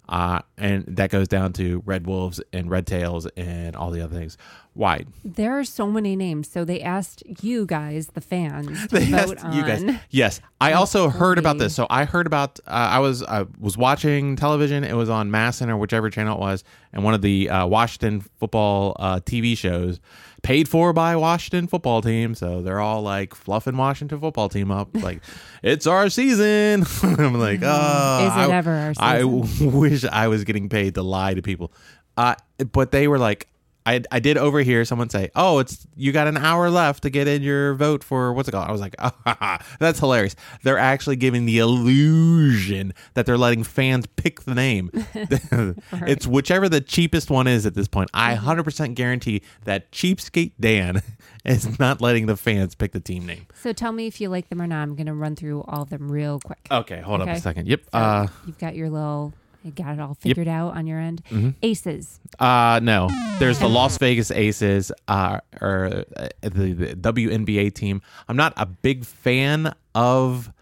[0.09, 4.17] Uh, and that goes down to Red Wolves and Red Tails and all the other
[4.17, 4.39] things.
[4.73, 5.05] Why?
[5.25, 6.49] There are so many names.
[6.49, 9.53] So, they asked you guys, the fans, to They vote asked on.
[9.53, 10.01] you guys.
[10.11, 11.75] Yes, I also heard about this.
[11.75, 12.59] So I heard about.
[12.67, 14.85] Uh, I was I was watching television.
[14.85, 18.21] It was on MASN or whichever channel it was, and one of the uh, Washington
[18.39, 20.01] football uh, TV shows,
[20.43, 22.35] paid for by Washington football team.
[22.35, 25.21] So they're all like fluffing Washington football team up, like
[25.63, 26.85] it's our season.
[27.03, 29.25] I'm like, oh, Is it ever our I
[29.61, 31.73] wish I was getting paid to lie to people.
[32.17, 32.35] Uh,
[32.73, 33.49] but they were like,
[33.87, 37.27] I, I did overhear someone say, "Oh, it's you got an hour left to get
[37.27, 41.17] in your vote for what's it called?" I was like, oh, "That's hilarious." They're actually
[41.17, 44.91] giving the illusion that they're letting fans pick the name.
[46.07, 48.11] It's whichever the cheapest one is at this point.
[48.15, 51.03] I 100% guarantee that cheapskate Dan
[51.45, 53.47] is not letting the fans pick the team name.
[53.63, 54.83] So, tell me if you like them or not.
[54.83, 56.67] I'm going to run through all of them real quick.
[56.71, 57.69] Okay, hold up a second.
[57.69, 57.83] Yep.
[57.93, 59.33] So, Uh, you've got your little,
[59.65, 61.23] you got it all figured out on your end.
[61.31, 61.51] Mm-hmm.
[61.63, 62.21] Aces.
[62.39, 63.09] Uh no.
[63.39, 68.03] There's the Las Vegas Aces, uh, or uh, the, the WNBA team.
[68.29, 70.53] I'm not a big fan of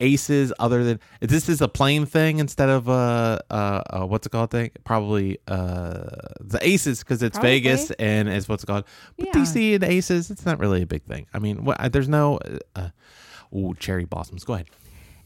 [0.00, 4.26] Aces, other than this is a plane thing instead of a uh, uh, uh, what's
[4.26, 4.70] it called thing?
[4.84, 6.04] Probably uh,
[6.40, 7.60] the Aces because it's Probably.
[7.60, 8.84] Vegas and it's what's it called.
[9.18, 9.32] But Yeah.
[9.42, 11.26] DC and Aces, it's not really a big thing.
[11.34, 12.38] I mean, what, there's no.
[12.74, 12.88] Uh,
[13.78, 14.44] cherry blossoms.
[14.44, 14.68] Go ahead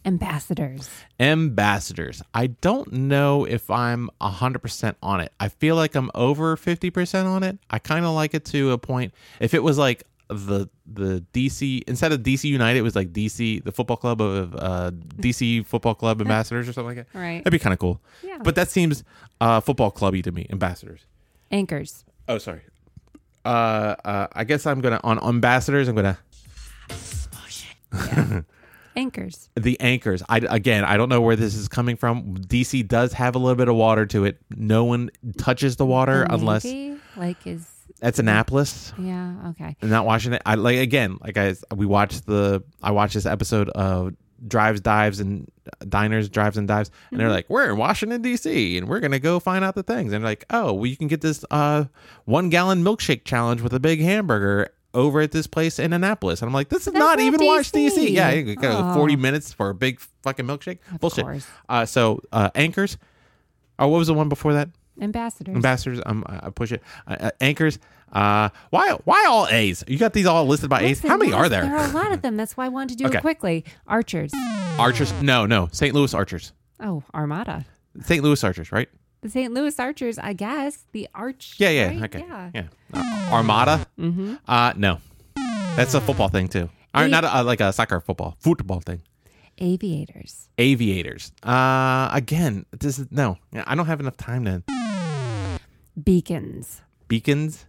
[0.04, 0.90] Ambassadors.
[1.18, 2.22] ambassadors.
[2.34, 5.32] I don't know if I'm 100% on it.
[5.40, 7.58] I feel like I'm over 50% on it.
[7.70, 9.14] I kind of like it to a point.
[9.40, 13.62] If it was like the the DC instead of DC United, it was like DC
[13.62, 17.18] the football club of uh, DC football club ambassadors or something like that.
[17.18, 17.38] Right.
[17.44, 18.00] That'd be kind of cool.
[18.22, 18.38] Yeah.
[18.42, 19.04] But that seems
[19.40, 20.46] uh, football clubby to me.
[20.50, 21.00] Ambassadors.
[21.50, 22.04] Anchors.
[22.28, 22.62] Oh, sorry.
[23.44, 25.88] Uh, uh, I guess I'm gonna on ambassadors.
[25.88, 26.18] I'm gonna
[28.96, 29.50] Anchors.
[29.54, 30.22] the anchors.
[30.28, 32.36] I again i don't know where this is coming from.
[32.38, 34.40] Dc does have a little bit of water to it.
[34.50, 37.68] No one touches the water The unless Navy, like is
[38.00, 38.92] that's annapolis.
[38.98, 39.76] Yeah okay.
[39.80, 43.68] and not washington i like again like i we watched the i watched this episode
[43.70, 44.12] of
[44.46, 45.50] drives dives and
[45.88, 49.40] diners drives and dives and they're like we're in washington dc and we're gonna go
[49.40, 50.12] find out the things.
[50.12, 51.84] And they're like oh well you can get this uh
[52.26, 56.40] one gallon milkshake challenge with a big hamburger over at this place in Annapolis.
[56.40, 57.72] And I'm like, this is That's not even DC.
[57.72, 58.10] DC.
[58.10, 58.94] Yeah, you got Oh.
[58.94, 60.78] 40 minutes for a big fucking milkshake.
[61.00, 61.26] Bullshit.
[61.68, 62.96] Uh, so uh, anchors.
[63.78, 64.68] Oh, what was the one before that?
[65.00, 65.54] Ambassadors.
[65.56, 66.00] Ambassadors.
[66.06, 66.82] Um, I push it.
[67.06, 67.78] Uh, uh, anchors.
[68.12, 68.90] Uh, why?
[69.04, 69.82] Why all A's?
[69.88, 71.00] You got these all listed by A's.
[71.00, 71.62] How many yes, are there?
[71.62, 72.36] There are a lot of them.
[72.36, 73.18] That's why I wanted to do Okay.
[73.18, 73.64] it quickly.
[73.88, 74.32] Archers.
[74.78, 75.12] Archers.
[75.20, 75.68] No, no.
[75.72, 75.92] St.
[75.92, 76.52] Louis Archers.
[76.78, 77.64] Oh, Armada.
[78.02, 78.22] St.
[78.22, 78.88] Louis Archers, right?
[79.24, 79.54] The St.
[79.54, 80.84] Louis Archers, I guess.
[80.92, 81.54] The Arch.
[81.56, 82.02] Yeah, yeah, right?
[82.04, 82.50] okay, Yeah.
[82.54, 82.66] yeah.
[82.92, 83.86] Uh, Armada.
[83.98, 84.34] Mm-hmm.
[84.46, 84.98] Uh, no,
[85.76, 86.68] that's a football thing too.
[86.94, 89.00] Or not a, like a soccer football, football thing.
[89.56, 90.50] Aviators.
[90.58, 91.32] Aviators.
[91.42, 93.38] Uh, again, this is no.
[93.54, 94.62] I don't have enough time to
[96.02, 96.82] Beacons.
[97.08, 97.64] beacons.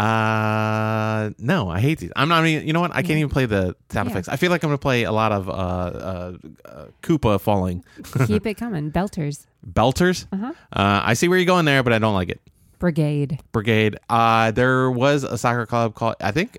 [0.00, 2.10] Uh, no, I hate these.
[2.16, 2.40] I'm not.
[2.40, 2.90] I mean, you know what?
[2.92, 4.12] I can't even play the sound Yeah.
[4.12, 4.28] effects.
[4.28, 6.32] I feel like I'm gonna play a lot of uh, uh,
[6.64, 7.84] uh Koopa falling.
[8.26, 8.90] Keep it coming.
[8.90, 9.46] Belters.
[9.66, 10.26] Belters.
[10.32, 10.52] Uh-huh.
[10.72, 12.40] Uh, I see where you're going there, but I don't like it.
[12.78, 13.38] Brigade.
[13.52, 13.98] Brigade.
[14.08, 16.16] Uh, there was a soccer club called.
[16.20, 16.58] I think.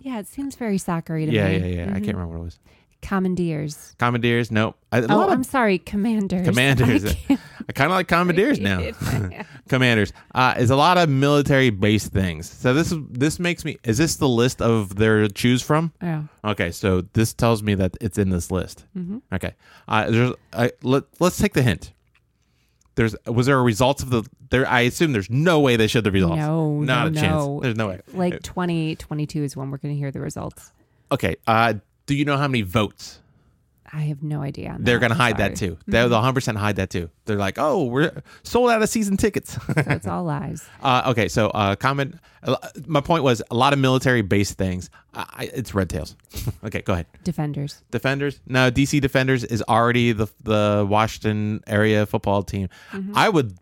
[0.00, 1.58] Yeah, it seems very soccery to Yeah, me.
[1.58, 1.94] yeah, yeah.
[1.94, 2.04] I Mhm.
[2.04, 2.58] can't remember what it was.
[3.02, 3.94] Commandeers.
[3.98, 4.50] Commandeers.
[4.50, 4.76] Nope.
[4.92, 5.78] I, a Oh, lot of I'm sorry.
[5.78, 6.46] Commanders.
[6.46, 7.04] Commanders.
[7.06, 7.40] I can't
[7.70, 8.90] I kind of like Commanders now.
[9.68, 10.12] Commanders.
[10.34, 12.50] Uh, is a lot of military based things.
[12.50, 13.78] So this is this makes me.
[13.84, 15.92] Is this the list of their choose from?
[16.02, 16.24] yeah.
[16.44, 18.86] Okay, so this tells me that it's in this list.
[18.96, 19.18] Mm-hmm.
[19.32, 19.54] Okay,
[19.86, 20.32] uh, there's.
[20.52, 21.92] Uh, let Let's take the hint.
[22.96, 24.66] There's was there a results of the there?
[24.68, 26.38] I assume there's no way they showed the results.
[26.38, 27.44] No, not no, a chance.
[27.44, 27.60] no.
[27.60, 28.00] There's no way.
[28.12, 30.72] Like 2022 is when we're going to hear the results.
[31.12, 31.36] Okay.
[31.46, 31.74] Uh,
[32.06, 33.19] do you know how many votes?
[33.92, 34.76] I have no idea.
[34.78, 35.00] They're that.
[35.08, 35.76] gonna hide that too.
[35.86, 37.10] They'll 100 percent hide that too.
[37.24, 39.58] They're like, oh, we're sold out of season tickets.
[39.70, 40.64] So it's all lies.
[40.82, 42.14] Uh, okay, so uh, comment.
[42.42, 44.90] uh, My point was a lot of military based things.
[45.14, 46.16] I, it's Red Tails.
[46.64, 47.06] okay, go ahead.
[47.24, 47.82] Defenders.
[47.90, 48.40] Defenders.
[48.46, 52.68] No, DC Defenders is already the the Washington area football team.
[53.14, 53.56] I would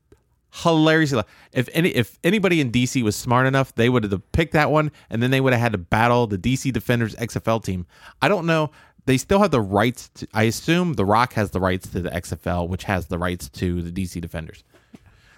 [0.62, 4.70] hilariously if any if anybody in DC was smart enough, they would have picked that
[4.70, 7.86] one, and then they would have had to battle the DC Defenders XFL team.
[8.22, 8.70] I don't know.
[9.08, 10.10] They still have the rights.
[10.16, 13.48] to I assume The Rock has the rights to the XFL, which has the rights
[13.48, 14.62] to the DC Defenders.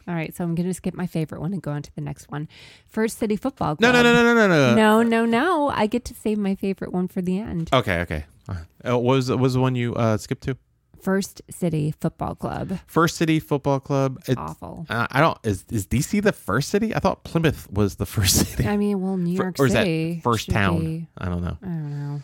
[0.08, 2.00] All right, so I'm going to skip my favorite one and go on to the
[2.00, 2.48] next one.
[2.88, 4.02] First City Football No, Club.
[4.04, 4.74] no, no, no, no, no, no.
[4.74, 5.68] No, no, no.
[5.68, 7.70] I get to save my favorite one for the end.
[7.72, 8.24] Okay, okay.
[8.48, 8.54] Uh,
[8.98, 10.56] what was what was the one you uh, skipped to?
[11.00, 12.78] First City Football Club.
[12.86, 14.18] First City Football Club.
[14.26, 14.84] It's, Awful.
[14.90, 15.38] uh, I don't.
[15.44, 16.92] Is is DC the first city?
[16.92, 18.66] I thought Plymouth was the first city.
[18.68, 20.80] I mean, well, New York or is that first town?
[20.80, 21.56] be- I don't know.
[21.62, 22.22] I don't know.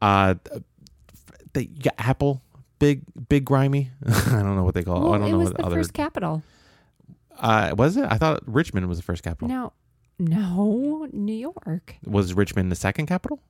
[0.00, 0.34] Uh,
[1.56, 2.42] they you got Apple,
[2.78, 3.90] big big grimy.
[4.06, 5.00] I don't know what they call.
[5.02, 5.16] Well, it.
[5.16, 5.76] I don't it know was what the other.
[5.76, 6.42] first capital.
[7.38, 8.06] Uh, was it?
[8.10, 9.48] I thought Richmond was the first capital.
[9.48, 9.72] No,
[10.18, 11.96] no, New York.
[12.06, 13.40] Was Richmond the second capital?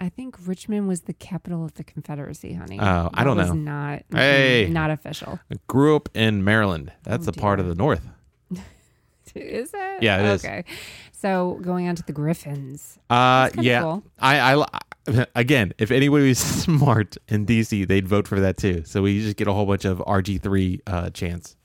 [0.00, 2.78] I think Richmond was the capital of the Confederacy, honey.
[2.80, 3.52] Oh, I don't know.
[3.52, 4.68] Not Hey.
[4.70, 5.40] not official.
[5.52, 6.92] I grew up in Maryland.
[7.02, 8.06] That's Oh, a part of the North.
[9.34, 10.02] Is it?
[10.02, 10.44] Yeah, it is.
[10.44, 10.64] Okay.
[11.12, 12.98] So going on to the Griffins.
[13.10, 13.82] Uh, yeah.
[13.82, 14.02] cool.
[14.18, 14.64] I, I
[15.34, 18.82] again, if anybody was smart in DC, they'd vote for that too.
[18.84, 21.56] So we just get a whole bunch of RG three uh, chants.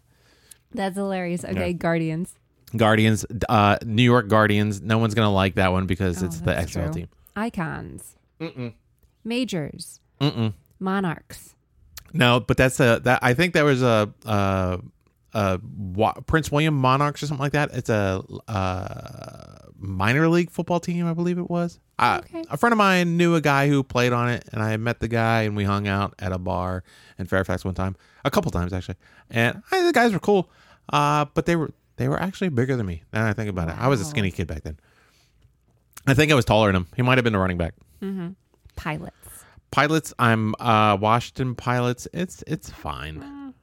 [0.73, 1.43] That's hilarious.
[1.45, 1.71] Okay, Yeah.
[1.73, 2.33] Guardians.
[2.75, 4.81] Guardians, uh, New York Guardians.
[4.81, 6.93] No one's gonna like that one because Oh, it's the XFL true.
[6.93, 7.07] team.
[7.35, 8.15] Icons.
[8.39, 8.73] Mm-mm.
[9.23, 9.99] Majors.
[10.19, 10.53] Mm-mm.
[10.79, 11.55] Monarchs.
[12.13, 14.77] No, but that's a that I think there was a uh,
[15.33, 17.71] uh, Wa- Prince William Monarchs or something like that.
[17.73, 21.79] It's a uh, minor league football team, I believe it was.
[22.03, 22.43] I, Okay.
[22.49, 25.07] A friend of mine knew a guy who played on it, and I met the
[25.07, 26.83] guy, and we hung out at a bar
[27.17, 28.95] in Fairfax one time, a couple times actually.
[29.29, 30.49] And I, the guys were cool,
[30.91, 33.03] uh, but they were they were actually bigger than me.
[33.13, 34.77] Now I think about it, I was a skinny kid back then.
[36.05, 36.87] I think I was taller than him.
[36.95, 37.73] He might have been the running back.
[38.01, 38.29] Mm-hmm.
[38.75, 39.15] Pilots.
[39.71, 42.07] Pilots, I'm uh, Washington Pilots.
[42.13, 43.53] It's it's fine.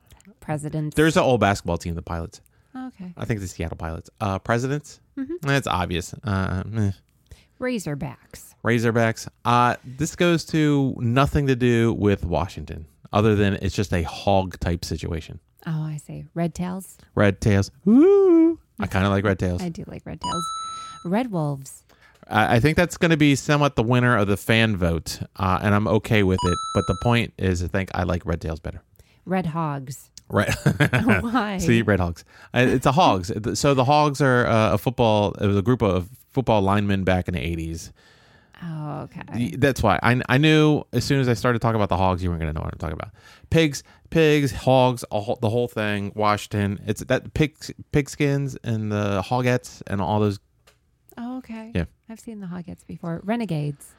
[0.41, 0.97] Presidents.
[0.97, 2.41] There's an old basketball team, the Pilots.
[2.75, 3.13] okay.
[3.17, 4.11] I think the Seattle Pilots.
[4.21, 5.01] Uh, presidents.
[5.19, 5.41] Mhm.
[5.43, 6.15] That's obvious.
[6.25, 6.91] Uh, eh.
[7.61, 8.55] Razorbacks.
[8.65, 9.29] Razorbacks.
[9.45, 14.59] Uh, this goes to nothing to do with Washington, other than it's just a hog
[14.61, 15.39] type situation.
[15.67, 16.25] Oh, I see.
[16.35, 16.97] Red tails.
[17.15, 17.71] Red tails.
[17.85, 18.59] Woo!
[18.79, 19.63] I kind of like red tails.
[19.63, 20.45] I do like red tails.
[21.05, 21.85] Red wolves.
[22.29, 25.59] I I think that's going to be somewhat the winner of the fan vote, uh,
[25.63, 26.59] and I'm okay with it.
[26.75, 28.83] But the point is, I think I like red tails better.
[29.27, 30.11] Red hogs.
[30.31, 30.55] Right.
[31.21, 31.59] Why?
[31.61, 32.25] See, Red Hogs.
[32.55, 33.33] It's a Hogs.
[33.59, 35.33] So the Hogs are uh, a football.
[35.33, 37.93] It was a group of football linemen back in the '80s.
[38.63, 39.55] Oh, okay.
[39.57, 42.29] That's why I, I knew as soon as I started talking about the Hogs, you
[42.29, 43.11] weren't going to know what I'm talking about.
[43.49, 46.13] Pigs, pigs, hogs, a whole, the whole thing.
[46.15, 46.79] Washington.
[46.87, 47.57] It's that pig
[47.93, 50.39] pigskins and the hogettes and all those.
[51.17, 51.73] Oh, okay.
[51.75, 51.85] Yeah.
[52.09, 53.21] I've seen the hogettes before.
[53.25, 53.93] Renegades.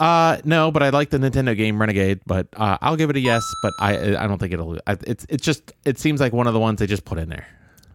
[0.00, 2.20] Uh, no, but I like the Nintendo game Renegade.
[2.26, 3.42] But uh, I'll give it a yes.
[3.62, 4.78] But I I don't think it'll.
[4.88, 7.28] I, it's it's just it seems like one of the ones they just put in
[7.28, 7.46] there.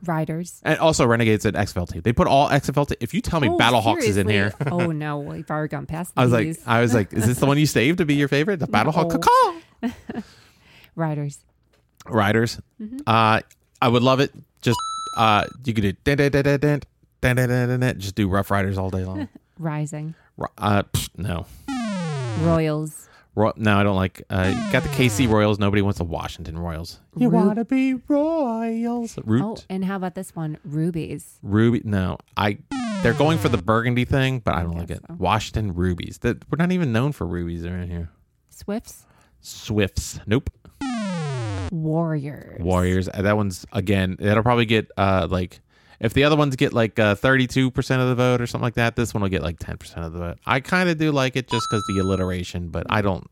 [0.05, 0.61] Riders.
[0.63, 2.01] And also Renegade's an XFL team.
[2.01, 2.87] They put all XFL.
[2.87, 4.53] Te- if you tell me Oh, Battlehawks is in here.
[4.71, 6.57] oh no, we've already gone past I was like.
[6.65, 8.59] I was like, is this the one you saved to be your favorite?
[8.59, 9.23] The Battlehawk
[9.81, 9.91] No.
[10.95, 11.39] Riders.
[12.05, 12.59] Riders.
[12.81, 12.97] Mm-hmm.
[13.05, 13.41] Uh,
[13.81, 14.31] I would love it.
[14.61, 14.77] Just
[15.17, 16.81] uh, you could do dun, dun, dun, dun, dun,
[17.21, 17.99] dun, dun, dun, dun, dun.
[17.99, 19.27] just do Rough Riders all day long.
[19.57, 20.15] Rising.
[20.57, 21.45] Uh, pfft, no,
[22.45, 23.08] Royals.
[23.39, 24.21] Ro- no, I don't like.
[24.29, 25.59] Uh, got the KC Royals.
[25.59, 26.99] Nobody wants the Washington Royals.
[27.15, 29.17] You Ru- want to be Royals?
[29.23, 29.43] Root.
[29.43, 30.57] Oh, and how about this one?
[30.65, 31.39] Rubies.
[31.41, 31.81] Ruby.
[31.85, 32.57] No, I.
[33.01, 34.99] They're going for the burgundy thing, but I don't like it.
[35.07, 35.15] so.
[35.17, 36.17] Washington Rubies.
[36.19, 38.09] That we're not even known for rubies around here.
[38.49, 39.05] Swifts.
[39.39, 40.19] Swifts.
[40.27, 40.49] Nope.
[41.71, 42.61] Warriors.
[42.61, 43.07] Warriors.
[43.07, 44.17] Uh, That one's again.
[44.19, 45.61] That'll probably get uh like
[45.99, 48.95] if the other ones get like uh, 32% of the vote or something like that,
[48.95, 50.37] this one will get like 10% of the vote.
[50.45, 53.27] I kind of do like it just cuz the alliteration, but I don't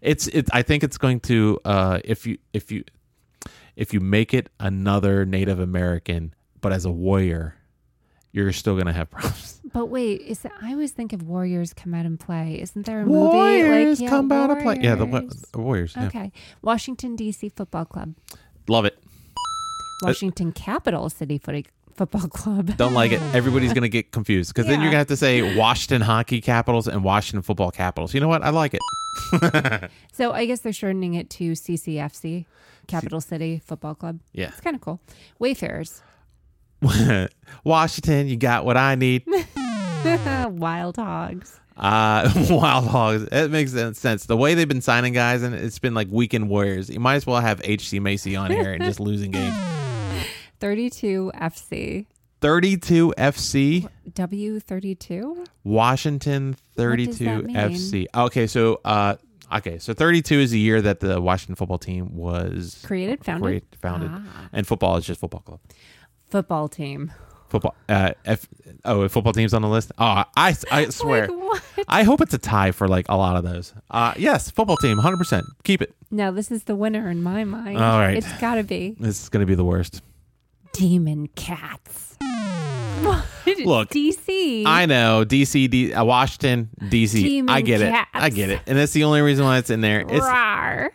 [0.00, 2.84] it's it I think it's going to uh if you if you
[3.76, 7.54] if you make it another Native American but as a warrior,
[8.32, 9.60] you're still going to have problems.
[9.72, 12.60] But wait, is it, I always think of Warriors come out and play.
[12.60, 14.78] Isn't there a movie Warriors like yeah, come out and play.
[14.80, 15.44] Yeah, the, Warriors.
[15.52, 15.94] the Warriors.
[15.96, 16.06] Yeah.
[16.06, 16.32] Okay.
[16.62, 17.50] Washington D.C.
[17.50, 18.14] Football Club.
[18.66, 18.98] Love it.
[20.02, 21.66] Washington Capital City Footy
[21.98, 22.76] Football Club.
[22.76, 23.20] Don't like it.
[23.34, 24.84] Everybody's going to get confused because then Yeah.
[24.86, 28.14] you're going to have to say Washington Hockey Capitals and Washington Football Capitals.
[28.14, 28.42] You know what?
[28.42, 28.80] I like it.
[30.12, 32.44] So I guess they're shortening it to CCFC,
[32.88, 34.20] Capital City Football Club.
[34.32, 34.48] Yeah.
[34.48, 35.00] It's kind of cool.
[35.38, 36.02] Wayfarers.
[37.64, 39.24] Washington, you got what I need.
[40.04, 41.60] Wild Hogs.
[41.76, 43.28] Uh, Wild Hogs.
[43.30, 44.26] It makes sense.
[44.26, 46.90] The way they've been signing guys, and it's been like weekend warriors.
[46.90, 49.54] You might as well have HC Macy on here and just losing games.
[50.60, 52.06] 32 FC.
[52.40, 55.46] 32 FC, W32?
[55.64, 58.06] Washington 32 FC.
[58.14, 59.16] Okay, so uh,
[59.56, 63.64] okay, so 32 is the year that the Washington football team was Created, founded.
[63.82, 64.48] founded, Ah.
[64.52, 65.58] and football is just football club.
[66.28, 67.10] Football team.
[67.48, 67.74] Football.
[67.88, 68.46] Uh, F,
[68.84, 69.90] oh, if football team's on the list.
[69.98, 71.26] Oh, I I swear.
[71.26, 71.62] Like, what?
[71.88, 73.72] I hope it's a tie for like a lot of those.
[73.90, 75.42] Uh, yes, football team, 100%.
[75.64, 75.94] Keep it.
[76.10, 77.78] No, this is the winner in my mind.
[77.78, 78.16] All right.
[78.18, 80.02] It's got to be This is going to be the worst.
[80.72, 82.16] Demon Cats.
[83.02, 83.24] What?
[83.64, 84.64] Look, DC.
[84.66, 87.12] I know DC, D, uh, Washington, DC.
[87.14, 88.10] Demon I get cats.
[88.14, 88.18] it.
[88.18, 88.60] I get it.
[88.66, 90.00] And that's the only reason why it's in there.
[90.00, 90.90] It's Rawr.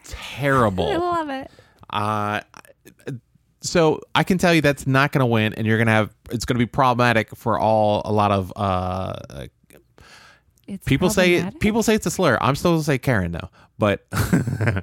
[0.93, 1.51] I love it.
[1.89, 2.41] Uh,
[3.62, 6.13] so I can tell you that's not going to win, and you're going to have.
[6.31, 9.47] It's going to be problematic for all a lot of uh,
[10.67, 12.38] It's people say people say it's a slur.
[12.41, 14.81] I'm still gonna say Karen though, but uh,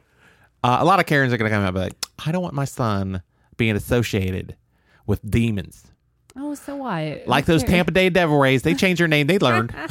[0.62, 2.54] a lot of Karens are going to come out and be like, I don't want
[2.54, 3.22] my son
[3.56, 4.56] being associated
[5.10, 5.84] with demons.
[6.36, 7.26] Oh, so what?
[7.26, 9.26] Like those Tampa Bay Devil Rays, they changed their name.
[9.26, 9.72] They learned.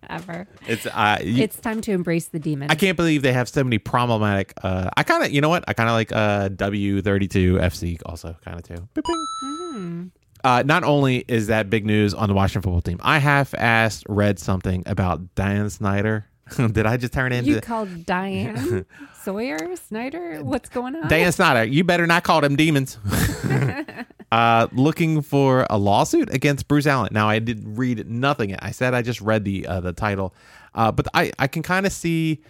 [0.00, 0.46] Whatever.
[0.68, 2.70] It's uh, you- It's time to embrace the demon.
[2.70, 4.54] I can't believe they have so many problematic.
[4.62, 5.64] Uh, I kind of, you know what?
[5.66, 8.76] I kind of like uh, W32 FC also, kind of too.
[8.94, 9.26] Bing, bing.
[9.42, 10.02] Hmm.
[10.44, 14.04] Uh, not only is that big news on the Washington football team, I half asked
[14.08, 16.26] read something about Dan Snyder.
[16.56, 18.86] Did I just turn into You called Diane
[19.24, 20.44] Sawyer Snyder?
[20.44, 21.08] What's going on?
[21.08, 21.64] Dan Snyder?
[21.64, 22.98] You better not call them demons.
[24.32, 27.10] Uh, looking for a lawsuit against Bruce Allen.
[27.12, 28.54] Now, I did read nothing.
[28.56, 30.34] I said I just read the uh, the title,
[30.74, 32.42] uh, but I I can kind of see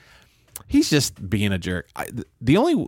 [0.67, 1.89] he's just being a jerk.
[1.95, 2.07] I,
[2.41, 2.87] the only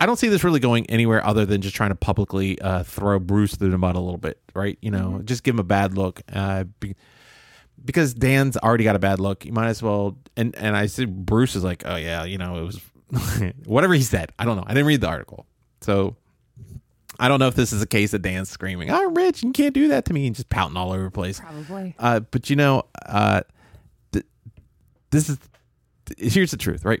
[0.00, 3.18] I don't see this really going anywhere other than just trying to publicly uh, throw
[3.18, 4.76] Bruce through the mud a little bit, right?
[4.82, 6.22] You know, just give him a bad look.
[6.32, 6.96] Uh, be,
[7.84, 10.16] because Dan's already got a bad look, you might as well.
[10.36, 12.80] And and I said Bruce is like, oh yeah, you know, it was
[13.64, 14.32] whatever he said.
[14.38, 14.64] I don't know.
[14.66, 15.46] I didn't read the article,
[15.82, 16.16] so
[17.22, 19.52] I don't know if this is a case of Dan's screaming, "I'm rich, and you
[19.64, 21.40] can't do that to me," and just pouting all over the place.
[21.40, 21.94] Probably.
[21.98, 23.42] Uh, but you know, uh,
[24.12, 24.26] th-
[25.10, 25.38] this is
[26.18, 27.00] here's the truth, right?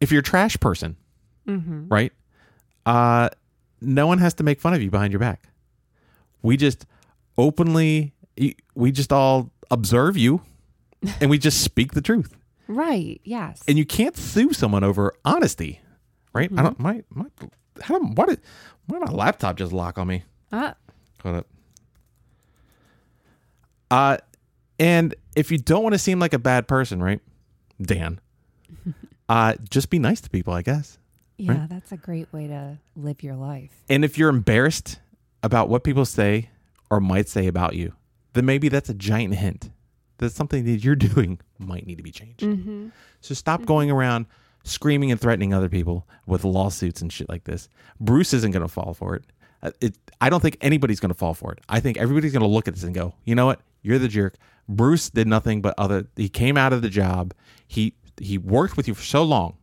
[0.00, 0.96] If you're a trash person,
[1.48, 1.88] Mm-hmm.
[1.88, 2.12] right?
[2.86, 3.28] Uh,
[3.80, 5.48] no one has to make fun of you behind your back.
[6.42, 6.86] We just
[7.36, 8.12] openly,
[8.74, 10.42] we just all observe you,
[11.20, 12.36] and we just speak the truth.
[12.68, 13.20] Right.
[13.24, 13.60] Yes.
[13.68, 15.80] And you can't sue someone over honesty,
[16.32, 16.50] right?
[16.56, 16.78] I don't.
[16.78, 17.26] My my.
[17.80, 18.40] How do, why did
[18.86, 20.24] why did my laptop just lock on me?
[20.52, 20.74] Ah,
[21.22, 21.46] Hold up.
[23.90, 24.16] Uh,
[24.78, 27.20] and if you don't want to seem like a bad person, right,
[27.80, 28.20] Dan,
[29.28, 30.98] uh, just be nice to people, I guess.
[31.36, 33.70] yeah, that's a great way to live your life.
[33.88, 34.98] And if you're embarrassed
[35.42, 36.50] about what people say
[36.90, 37.92] or might say about you,
[38.32, 39.70] then maybe that's a giant hint
[40.18, 42.40] that something that you're doing might need to be changed.
[42.40, 42.88] Mm-hmm.
[43.20, 44.26] So stop going around
[44.64, 47.68] screaming and threatening other people with lawsuits and shit like this.
[48.00, 49.24] Bruce isn't going to fall for it.
[49.62, 49.96] Uh, it.
[50.20, 51.60] I don't think anybody's going to fall for it.
[51.68, 53.60] I think everybody's going to look at this and go, you know what?
[53.82, 54.36] You're the jerk.
[54.68, 56.06] Bruce did nothing but other.
[56.16, 57.34] He came out of the job.
[57.66, 59.56] He he worked with you for so long,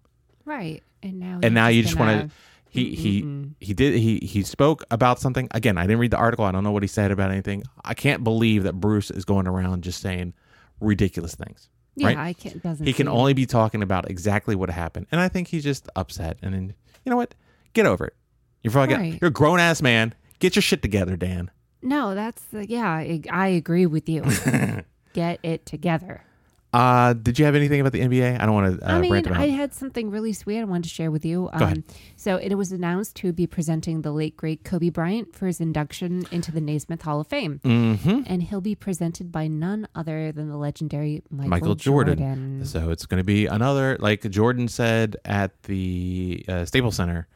[0.45, 0.83] Right.
[1.01, 1.39] And now.
[1.41, 2.35] and now you just want to.
[2.71, 5.77] He he he did he he spoke about something again.
[5.77, 6.45] I didn't read the article.
[6.45, 7.63] I don't know what he said about anything.
[7.83, 10.33] I can't believe that Bruce is going around just saying
[10.79, 11.69] ridiculous things.
[11.99, 12.17] Yeah, right?
[12.17, 12.61] I can't.
[12.63, 12.85] Doesn't.
[12.85, 16.37] He can only be talking about exactly what happened, and I think he's just upset.
[16.41, 16.73] And then
[17.05, 17.35] you know what?
[17.73, 18.15] Get over it.
[18.63, 19.17] You're probably Right.
[19.21, 20.13] you're a grown ass man.
[20.39, 21.51] Get your shit together, Dan.
[21.81, 22.89] No, that's the, yeah.
[22.89, 24.23] I, I agree with you.
[25.13, 26.23] Get it together.
[26.71, 28.39] Uh, did you have anything about the NBA?
[28.39, 29.27] I don't want to uh, I mean.
[29.27, 31.49] I had something really sweet I wanted to share with you.
[31.51, 31.83] Um, ahead.
[32.15, 36.27] So it was announced to be presenting the late great Kobe Bryant for his induction
[36.31, 38.23] into the Naismith Hall of Fame, Mhm.
[38.27, 42.17] and he'll be presented by none other than the legendary Michael, Michael Jordan.
[42.19, 42.65] Jordan.
[42.65, 47.27] So it's going to be another, like Jordan said at the uh, Staples Center.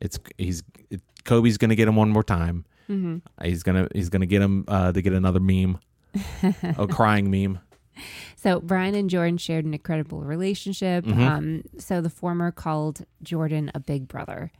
[0.00, 2.64] It's he's it, Kobe's going to get him one more time.
[2.88, 5.78] hmm He's gonna he's gonna get him uh, to get another meme,
[6.76, 7.60] a crying meme.
[8.42, 11.04] So Bryant and Jordan shared an incredible relationship.
[11.04, 11.18] Mhm.
[11.18, 14.50] Um, so the former called Jordan a big brother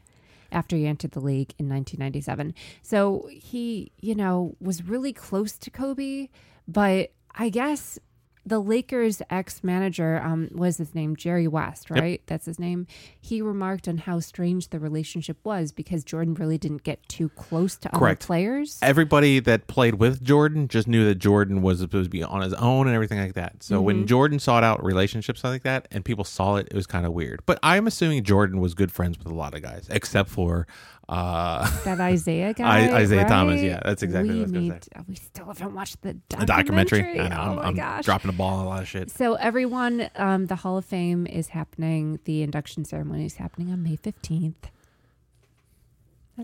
[0.53, 2.53] after he entered the league in 1997.
[2.83, 6.29] So he, you know, was really close to Kobe,
[6.69, 7.99] but I guess
[8.45, 12.23] the Lakers ex manager um, was his name Jerry West, right?
[12.27, 12.87] That's his name.
[13.21, 17.77] He remarked on how strange the relationship was because Jordan really didn't get too close
[17.77, 18.23] to Correct.
[18.23, 18.79] other players.
[18.83, 22.55] Everybody that played with Jordan just knew that Jordan was supposed to be on his
[22.55, 23.63] own and everything like that.
[23.63, 27.05] So when Jordan sought out relationships like that and people saw it, it was kind
[27.07, 27.41] of weird.
[27.47, 30.67] But I'm assuming Jordan was good friends with a lot of guys, except for
[31.11, 33.29] uh, That Isiah guy, I- Isiah right?
[33.29, 36.11] Thomas, yeah, that's exactly we what I was gonna need, We still haven't watched the
[36.11, 37.01] a documentary.
[37.01, 37.21] documentary.
[37.21, 38.05] I know, Oh I'm, I'm gosh!
[38.05, 39.11] dropping the ball on a lot of shit.
[39.11, 42.21] So everyone, um, the Hall of Fame is happening.
[42.25, 44.71] The induction ceremony is happening on May fifteenth.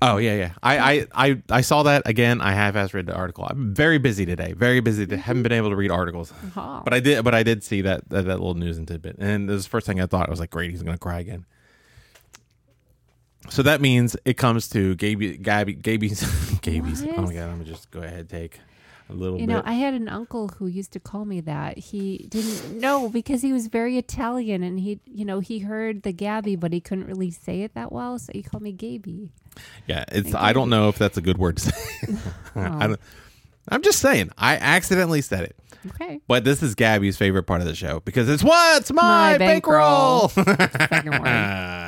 [0.02, 0.52] Oh yeah, yeah.
[0.62, 2.42] I, I, I, I saw that again.
[2.42, 3.46] I have as read the article.
[3.48, 4.52] I'm very busy today.
[4.52, 5.06] Very busy.
[5.10, 7.24] I haven't been able to read articles, Oh, but I did.
[7.24, 9.86] But I did see that that, that little news and tidbit, and this the first
[9.86, 10.26] thing I thought.
[10.28, 11.46] I was like, great, he's gonna cry again.
[13.50, 16.20] So that means it comes to Gaby, Gabby, Gaby's,
[16.62, 17.02] Gaby's.
[17.04, 18.58] Oh my god, I'm gonna just go ahead and take
[19.08, 19.52] a little you bit.
[19.52, 21.78] know, I had an uncle who used to call me that.
[21.78, 26.12] He didn't know because he was very Italian, and he, you know, he heard the
[26.12, 29.30] Gabby, but he couldn't really say it that well, so he called me Gaby.
[29.86, 30.34] yeah, it's.
[30.34, 32.14] I don't know if that's a good word to say.
[32.56, 33.00] I Oh, don't,
[33.68, 34.30] I'm just saying.
[34.38, 35.56] I accidentally said it.
[35.86, 36.20] okay.
[36.28, 40.28] But this is Gabby's favorite part of the show because it's what's my, My bankroll.
[40.28, 41.85] Second one.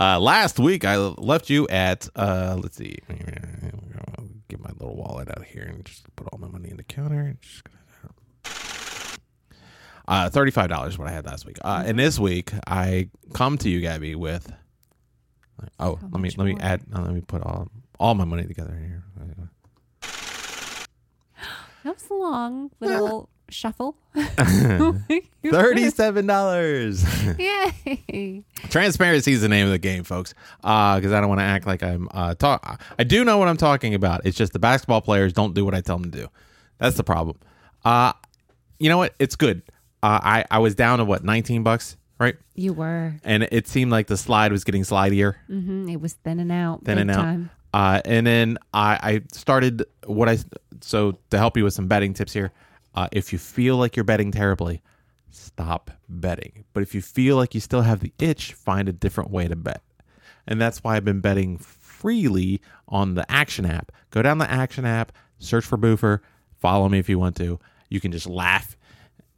[0.00, 2.98] Uh, last week I left you at uh, let's see,
[4.48, 7.36] get my little wallet out here and just put all my money in the counter.
[10.08, 13.68] Uh, thirty-five dollars what I had last week, uh, and this week I come to
[13.68, 14.52] you, Gabby, with
[15.78, 17.68] oh, How let me let me add, uh, let me put all
[18.00, 19.04] all my money together in here.
[21.84, 23.96] That was a long little shuffle.
[25.42, 27.04] Thirty-seven dollars.
[27.38, 28.44] Yay.
[28.68, 30.34] Transparency is the name of the game, folks.
[30.60, 32.82] Because I don't want to act like I'm uh, talk.
[32.98, 34.22] I do know what I'm talking about.
[34.24, 36.28] It's just the basketball players don't do what I tell them to do.
[36.78, 37.38] That's the problem.
[37.84, 38.12] Uh,
[38.78, 39.14] you know what?
[39.18, 39.62] It's good.
[40.02, 42.36] Uh, I I was down to what 19 bucks, right?
[42.54, 43.14] You were.
[43.24, 46.84] And it seemed like the slide was getting slidier, hmm It was thinning out.
[46.84, 47.16] thinning out.
[47.16, 47.50] Time.
[47.72, 50.38] Uh, and then I, I started what I
[50.80, 52.50] so to help you with some betting tips here.
[52.94, 54.82] Uh, if you feel like you're betting terribly,
[55.30, 56.64] stop betting.
[56.72, 59.56] But if you feel like you still have the itch, find a different way to
[59.56, 59.82] bet.
[60.46, 63.92] And that's why I've been betting freely on the Action app.
[64.10, 66.20] Go down the Action app, search for Boofer,
[66.58, 67.60] follow me if you want to.
[67.88, 68.76] You can just laugh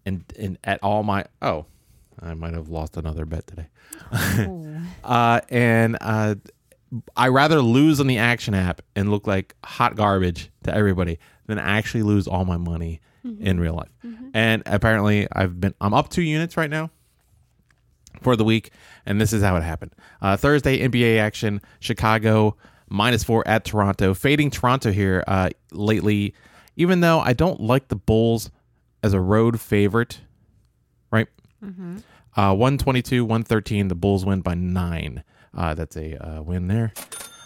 [0.05, 1.67] and and at all my oh,
[2.21, 3.69] I might have lost another bet today.
[4.13, 4.59] Oh.
[5.05, 6.35] Uh, and uh,
[7.17, 11.59] I rather lose on the Action app and look like hot garbage to everybody than
[11.59, 13.91] actually lose all my money in real life.
[14.35, 16.91] And apparently, I've been I'm up two units right now
[18.23, 18.71] for the week,
[19.07, 19.95] and this is how it happened.
[20.21, 22.57] Uh, Thursday NBA action: Chicago
[22.89, 26.35] minus four at Toronto, fading Toronto here uh, lately.
[26.77, 28.51] Even though I don't like the Bulls
[29.03, 30.21] as a road favorite,
[31.11, 31.29] right?
[32.35, 33.89] Uh, 122, 113.
[33.89, 35.23] The Bulls win by nine.
[35.55, 36.95] Uh, that's a uh, win there.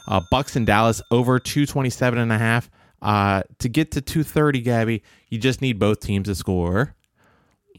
[0.07, 2.71] Uh, Bucks and Dallas over 227 and a half.
[3.07, 6.97] Uh, to get to 230, Gabby, you just need both teams to score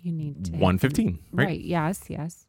[0.01, 1.47] You need to 115, right?
[1.47, 1.59] Right.
[1.59, 2.05] Yes.
[2.07, 2.45] Yes.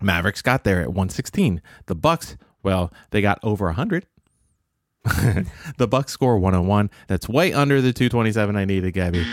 [0.00, 1.62] Mavericks got there at 116.
[1.86, 4.06] The Bucks, well, they got over 100.
[5.78, 6.90] the Bucks score 101.
[7.06, 9.24] That's way under the 227 I needed, Gabby.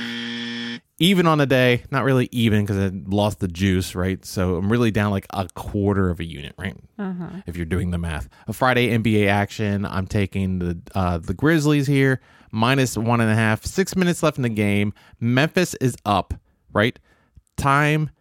[1.00, 4.24] Even on the day, not really even because I lost the juice, right?
[4.24, 6.78] So I'm really down like a quarter of a unit, right?
[7.00, 7.30] Uh huh.
[7.48, 8.30] If you're doing the math.
[8.48, 9.84] A Friday NBA action.
[9.84, 12.22] I'm taking the uh, the Grizzlies here
[12.54, 13.66] minus one and a half.
[13.66, 14.94] Six minutes left in the game.
[15.20, 16.34] Memphis is up,
[16.72, 16.98] right?
[17.58, 18.12] Time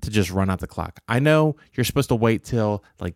[0.00, 0.98] to just run out the clock.
[1.06, 3.14] I know you're supposed to wait till like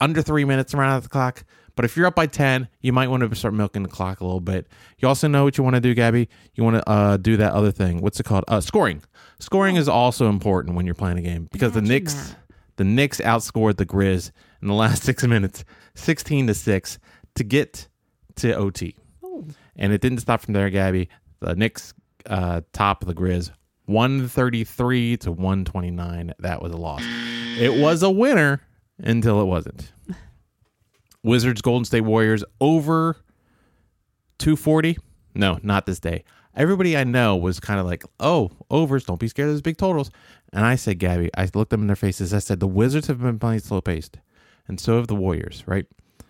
[0.00, 1.44] under three minutes to run out the clock.
[1.74, 4.24] But if you're up by 10, you might want to start milking the clock a
[4.24, 4.66] little bit.
[4.98, 6.28] You also know what you want to do, Gabby.
[6.54, 8.02] You want to uh, do that other thing.
[8.02, 8.44] What's it called?
[8.48, 9.02] Uh, scoring.
[9.38, 12.36] Scoring is also important when you're playing a game because the Imagine Knicks, that.
[12.76, 15.64] the Knicks outscored the Grizz in the last six minutes,
[15.94, 16.98] 16 to six,
[17.36, 17.88] to get
[18.36, 18.96] to OT.
[19.76, 21.08] And it didn't stop from there, Gabby.
[21.40, 21.94] The Knicks
[22.26, 23.50] uh, top of the Grizz
[23.86, 26.34] 133 to 129.
[26.38, 27.02] That was a loss.
[27.58, 28.60] It was a winner
[28.98, 29.92] until it wasn't.
[31.22, 33.16] Wizards Golden State Warriors over
[34.38, 34.98] 240.
[35.34, 36.24] No, not this day.
[36.54, 39.78] Everybody I know was kind of like, "Oh, overs, don't be scared of those big
[39.78, 40.10] totals."
[40.52, 42.34] And I said, "Gabby, I looked them in their faces.
[42.34, 44.18] I said, "The Wizards have been playing slow paced,
[44.68, 45.86] and so have the Warriors, right?"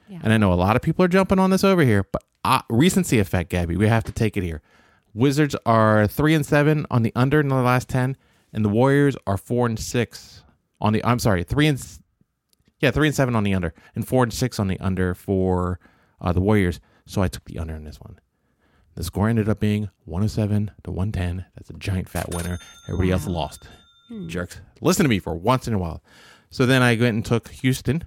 [0.09, 0.20] Yeah.
[0.22, 2.62] And I know a lot of people are jumping on this over here, but uh,
[2.70, 4.62] recency effect, Gabby, we have to take it here.
[5.14, 8.16] Wizards are three and seven on the under in the last ten,
[8.53, 10.43] and the Warriors are four and six
[10.80, 11.05] on the.
[11.05, 11.82] I'm sorry, three and
[12.80, 15.78] yeah, three and seven on the under, and four and six on the under for
[16.20, 16.80] uh, the Warriors.
[17.07, 18.18] So I took the under in this one.
[18.95, 21.47] The score ended up being 107 to 110.
[21.55, 22.59] That's a giant fat winner.
[22.88, 23.32] Everybody else Wow.
[23.34, 23.68] lost.
[24.26, 24.61] Jerks.
[24.82, 26.03] Listen to me for once in a while.
[26.51, 28.05] So then I went and took Houston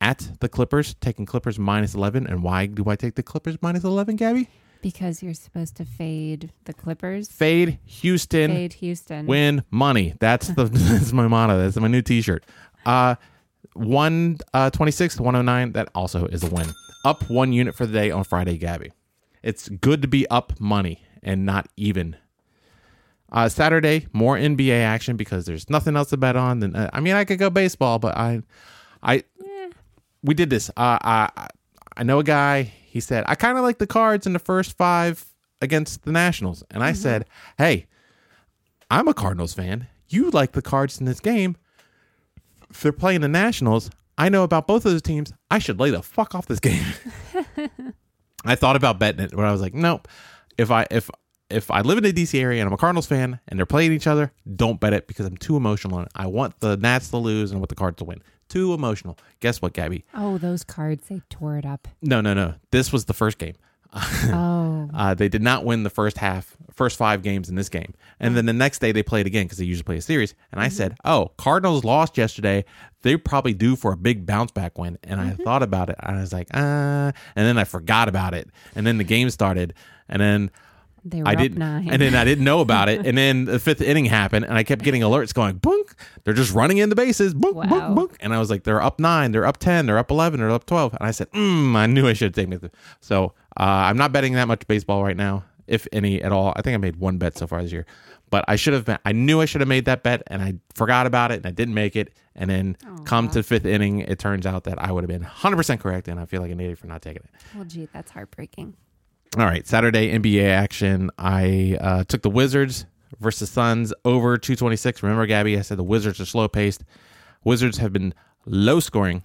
[0.00, 2.26] at the Clippers, taking Clippers minus 11.
[2.26, 4.48] And why do I take the Clippers minus 11, Gabby?
[4.82, 7.30] Because you're supposed to fade the Clippers.
[7.30, 9.26] Fade Houston, Fade Houston.
[9.26, 10.14] win money.
[10.20, 11.58] That's the that's my motto.
[11.58, 12.44] That's my new T-shirt.
[12.84, 13.14] Uh,
[13.72, 15.72] one uh, twenty six to one hundred nine.
[15.72, 16.66] That also is a win.
[17.02, 18.92] Up one unit for the day on Friday, Gabby.
[19.42, 22.16] It's good to be up money and not even.
[23.32, 26.60] Uh, Saturday, more NBA action because there's nothing else to bet on.
[26.60, 28.42] Than uh, I mean, I could go baseball, but I,
[29.02, 29.24] I,
[30.24, 30.70] we did this.
[30.70, 31.48] Uh, I,
[31.96, 32.62] I know a guy.
[32.62, 35.24] He said I kind of like the Cards in the first five
[35.60, 37.26] against the Nationals, and I said,
[37.58, 37.86] hey,
[38.90, 39.86] I'm a Cardinals fan.
[40.08, 41.56] You like the Cards in this game.
[42.70, 45.32] If they're playing the Nationals, I know about both of those teams.
[45.50, 46.84] I should lay the fuck off this game.
[48.44, 50.08] I thought about betting it, but I was like, nope.
[50.58, 51.10] If I if
[51.50, 53.92] if I live in the DC area and I'm a Cardinals fan and they're playing
[53.92, 56.12] each other, don't bet it because I'm too emotional on it.
[56.14, 58.22] I want the Nats to lose and I want the Cards to win.
[58.48, 59.18] Too emotional.
[59.40, 60.04] Guess what, Gabby?
[60.14, 61.88] oh, those cards, they tore it up.
[62.02, 62.54] No, no, no.
[62.70, 63.54] This was the first game.
[63.94, 64.90] oh.
[64.92, 67.94] Uh, they did not win the first half, first five games in this game.
[68.18, 70.34] And then the next day they played again because they usually play a series.
[70.50, 72.64] And I said, oh, Cardinals lost yesterday.
[73.02, 74.98] They're probably due for a big bounce back win.
[75.04, 75.96] And I thought about it.
[76.00, 77.12] I was like, ah.
[77.36, 78.48] And then I forgot about it.
[78.74, 79.74] And then the game started.
[80.08, 80.50] And then
[81.06, 81.88] They were I up didn't, nine.
[81.90, 83.04] and then I didn't know about it.
[83.06, 85.94] And then the fifth inning happened, and I kept getting alerts going, boink.
[86.24, 87.66] They're just running in the bases, boink, Wow.
[87.66, 88.16] boink, boink.
[88.20, 90.64] And I was like, they're up nine, they're up ten, they're up eleven, they're up
[90.66, 90.94] twelve.
[90.98, 92.74] And I said, mm, I knew I should have taken it.
[93.00, 96.52] So uh, I'm not betting that much baseball right now, if any at all.
[96.56, 97.84] I think I made one bet so far this year,
[98.30, 98.86] but I should have.
[98.86, 101.46] been- I knew I should have made that bet, and I forgot about it, and
[101.46, 102.14] I didn't make it.
[102.34, 105.56] And then come to fifth inning, it turns out that I would have been 100
[105.56, 107.30] percent correct, and I feel like an idiot for not taking it.
[107.54, 108.74] well, gee, that's heartbreaking.
[109.36, 111.10] All right, Saturday NBA action.
[111.18, 112.86] I uh, took the Wizards
[113.18, 115.02] versus Suns over 226.
[115.02, 116.84] Remember, Gabby, I said the Wizards are slow paced.
[117.42, 118.14] Wizards have been
[118.46, 119.22] low scoring,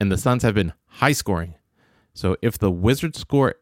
[0.00, 1.54] and the Suns have been high scoring.
[2.12, 3.54] So if the Wizards score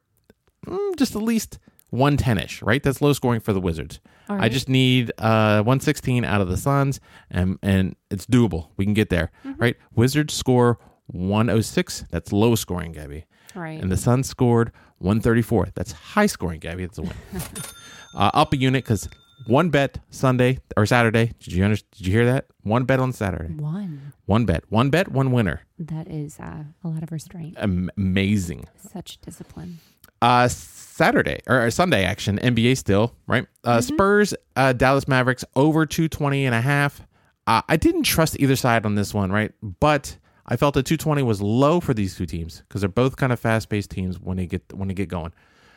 [0.66, 1.58] mm, just at least
[1.90, 2.82] 110 ish, right?
[2.82, 4.00] That's low scoring for the Wizards.
[4.30, 6.98] All I just need uh, 116 out of the Suns,
[7.30, 8.68] and and it's doable.
[8.78, 9.76] We can get there, right?
[9.94, 10.78] Wizards score
[11.08, 12.06] 106.
[12.10, 13.78] That's low scoring, Gabby Right.
[13.82, 14.72] and the Suns scored
[15.02, 15.68] 134.
[15.74, 16.86] That's high scoring, Gabby.
[16.86, 17.12] That's a win.
[18.14, 19.08] uh, up a unit because
[19.46, 21.32] one bet Sunday or Saturday.
[21.40, 22.46] Did you under, Did you hear that?
[22.62, 23.52] One bet on Saturday.
[23.54, 24.12] One.
[24.26, 24.64] One bet.
[24.70, 25.08] One bet.
[25.08, 25.62] One winner.
[25.78, 27.56] That is uh, a lot of restraint.
[27.58, 28.66] Am- amazing.
[28.76, 29.78] Such discipline.
[30.20, 32.38] Uh, Saturday or, or Sunday action.
[32.38, 33.46] NBA still right.
[33.64, 34.34] Uh, Spurs.
[34.54, 37.00] Uh, Dallas Mavericks over 220 and a half.
[37.46, 39.52] Uh, I didn't trust either side on this one, right?
[39.80, 40.16] But
[40.46, 43.38] I felt that 220 was low for these two teams because they're both kind of
[43.40, 45.32] fast-paced teams when they get when they get going.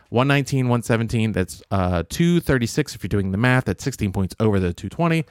[0.09, 1.31] 119, 117.
[1.31, 3.65] That's uh 236 if you're doing the math.
[3.65, 5.25] That's 16 points over the 220.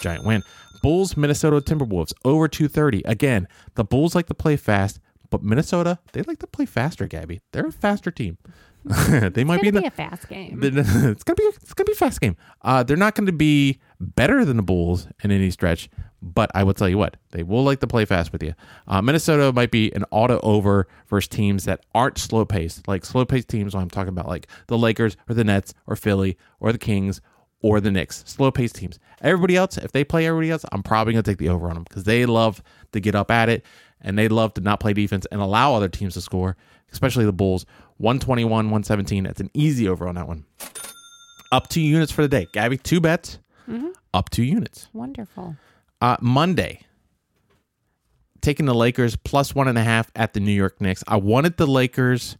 [0.00, 0.42] Giant win.
[0.82, 3.02] Bulls, Minnesota Timberwolves over 230.
[3.06, 5.00] Again, the Bulls like to play fast,
[5.30, 7.06] but Minnesota they like to play faster.
[7.06, 8.38] Gabby, they're a faster team.
[9.08, 9.70] they might be.
[9.70, 10.60] the- a fast game.
[10.62, 12.36] it's gonna be it's gonna be a fast game.
[12.62, 15.88] Uh, they're not going to be better than the Bulls in any stretch,
[16.34, 18.54] but I will tell you what they will like to play fast with you.
[18.86, 23.24] Uh, Minnesota might be an auto over versus teams that aren't slow paced, like slow
[23.24, 23.74] paced teams.
[23.74, 27.20] When I'm talking about like the Lakers or the Nets or Philly or the Kings
[27.62, 28.98] or the Knicks, slow paced teams.
[29.22, 31.84] Everybody else, if they play everybody else, I'm probably gonna take the over on them
[31.84, 32.62] because they love
[32.92, 33.64] to get up at it
[34.00, 36.56] and they love to not play defense and allow other teams to score,
[36.92, 37.64] especially the Bulls.
[37.98, 39.24] 121, 117.
[39.24, 40.44] That's an easy over on that one.
[41.50, 42.46] Up two units for the day.
[42.52, 43.38] Gabby, two bets.
[44.12, 44.88] Up two units.
[44.92, 45.56] Wonderful.
[46.00, 46.80] Uh, Monday,
[48.40, 51.02] taking the Lakers plus one and a half at the New York Knicks.
[51.08, 52.36] I wanted the Lakers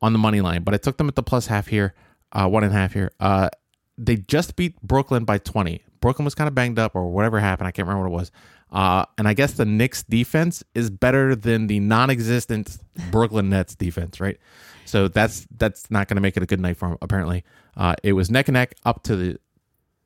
[0.00, 1.94] on the money line, but I took them at the plus half here,
[2.32, 3.12] uh, one and a half here.
[3.20, 3.50] Uh,
[3.96, 5.82] they just beat Brooklyn by 20.
[6.00, 7.68] Brooklyn was kind of banged up or whatever happened.
[7.68, 8.32] I can't remember what it was.
[8.72, 12.76] Uh, and I guess the Knicks defense is better than the non-existent
[13.12, 14.38] Brooklyn Nets defense, right?
[14.84, 16.98] So that's that's not going to make it a good night for them.
[17.00, 17.44] Apparently,
[17.76, 19.38] uh, it was neck and neck up to the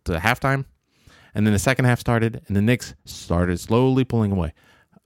[0.05, 0.67] to halftime,
[1.35, 4.53] and then the second half started, and the Knicks started slowly pulling away.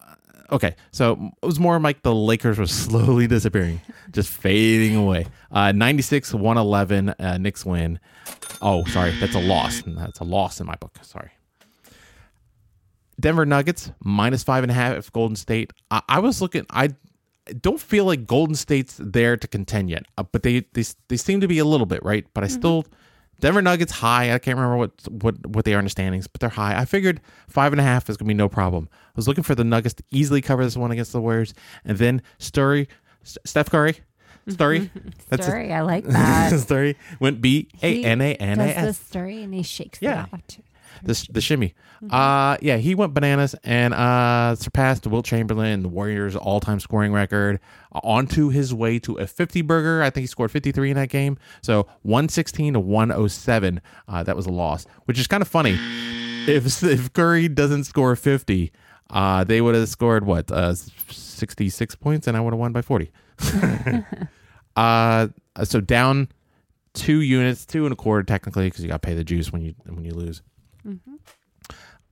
[0.01, 0.15] Uh,
[0.53, 5.27] okay, so it was more like the Lakers were slowly disappearing, just fading away.
[5.51, 7.99] Uh, 96 111, uh, Knicks win.
[8.61, 9.83] Oh, sorry, that's a loss.
[9.87, 10.99] That's a loss in my book.
[11.03, 11.31] Sorry.
[13.21, 15.13] Denver Nuggets minus five and a half.
[15.13, 15.73] Golden State.
[15.91, 16.67] I, I was looking.
[16.71, 16.91] I
[17.61, 21.41] don't feel like Golden State's there to contend yet, uh, but they, they they seem
[21.41, 22.27] to be a little bit right.
[22.35, 22.85] But I still
[23.43, 24.33] Denver Nuggets high.
[24.33, 26.79] I can't remember what what what they are in the standings, but they're high.
[26.79, 28.89] I figured five and a half is gonna be no problem.
[28.93, 31.53] I was looking for the Nuggets to easily cover this one against the Warriors,
[31.85, 32.87] and then Sturry,
[33.23, 33.97] S- Steph Curry,
[34.49, 34.89] Sturry,
[35.29, 36.53] that's Story, I like that.
[36.55, 38.99] Sturry went B A N A N A Does the S.
[39.01, 40.25] story and he shakes Yeah.
[40.25, 40.57] it out.
[41.03, 41.75] The the shimmy.
[42.11, 47.13] Uh yeah, he went bananas and uh surpassed Wilt Chamberlain, the Warriors all time scoring
[47.13, 47.61] record,
[47.95, 50.03] uh, onto his way to a 50 burger.
[50.03, 51.39] I think he scored 53 in that game.
[51.63, 53.81] So 116 to 107.
[54.09, 55.79] Uh, that was a loss, which is kind of funny.
[56.49, 58.73] If if Curry doesn't score 50,
[59.11, 62.83] uh, they would have scored what uh, 66 points, and I would have won by
[62.83, 63.13] 40.
[64.77, 65.29] uh,
[65.65, 66.29] so down
[66.95, 69.63] two units, two and a quarter technically, because you got to pay the juice when
[69.63, 70.43] you when you lose.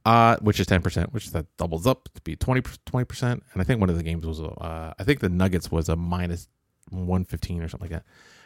[0.06, 2.62] Uh, which is ten percent, which that doubles up to be 20
[3.04, 3.42] percent.
[3.52, 5.96] And I think one of the games was uh, I think the Nuggets was a
[5.96, 6.48] minus
[6.90, 8.04] one fifteen or something like that.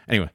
[0.08, 0.30] Anyway,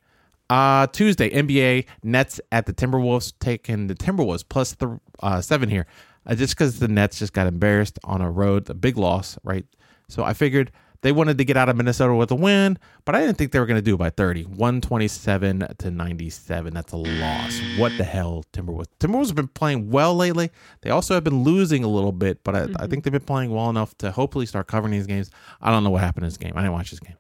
[0.50, 5.86] uh, Tuesday NBA Nets at the Timberwolves taking the Timberwolves plus the uh, seven here,
[6.26, 9.66] uh, just because the Nets just got embarrassed on a road, a big loss, right?
[10.08, 10.72] So I figured
[11.02, 13.60] they wanted to get out of Minnesota with a win, but I didn't think they
[13.60, 14.44] were going to do it by 30.
[14.44, 16.74] 127 to 97.
[16.74, 17.60] That's a loss.
[17.78, 18.88] What the hell, Timberwolves?
[19.00, 20.50] Timberwolves have been playing well lately.
[20.82, 23.52] They also have been losing a little bit, but I, I think they've been playing
[23.52, 25.32] well enough to hopefully start covering these games.
[25.62, 26.54] I don't know what happened in this game.
[26.56, 27.18] I didn't watch this game.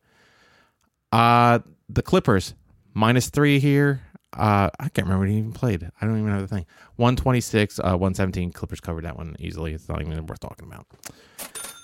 [1.11, 2.53] Uh, the Clippers
[2.93, 4.01] minus three here.
[4.33, 5.89] Uh, I can't remember when he even played.
[5.99, 6.65] I don't even know the thing.
[6.97, 8.51] 126, uh, 117.
[8.51, 9.73] Clippers covered that one easily.
[9.73, 10.85] It's not even worth talking about.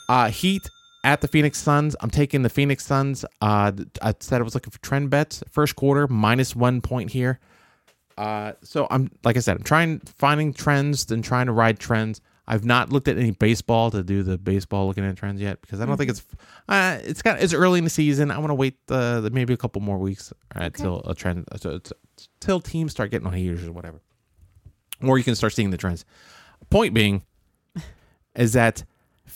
[0.08, 0.62] Uh, Heat
[1.06, 1.96] at the Phoenix Suns.
[2.02, 3.24] I'm taking the Phoenix Suns.
[3.40, 5.44] Uh, I said I was looking for trend bets.
[5.50, 7.40] First quarter minus one point here.
[8.18, 12.22] Uh, so I'm like I said, I'm trying finding trends and trying to ride trends.
[12.48, 15.82] I've not looked at any baseball to do the baseball looking at trends yet because
[15.82, 16.24] I don't think it's
[16.70, 18.30] uh, it's got it's early in the season.
[18.32, 21.46] I want to wait uh, the, maybe a couple more weeks uh, till a trend
[21.52, 21.96] uh, so- so-
[22.40, 24.00] till teams start getting on heaters or whatever,
[25.02, 26.06] or you can start seeing the trends.
[26.70, 27.24] Point being
[28.36, 28.84] is that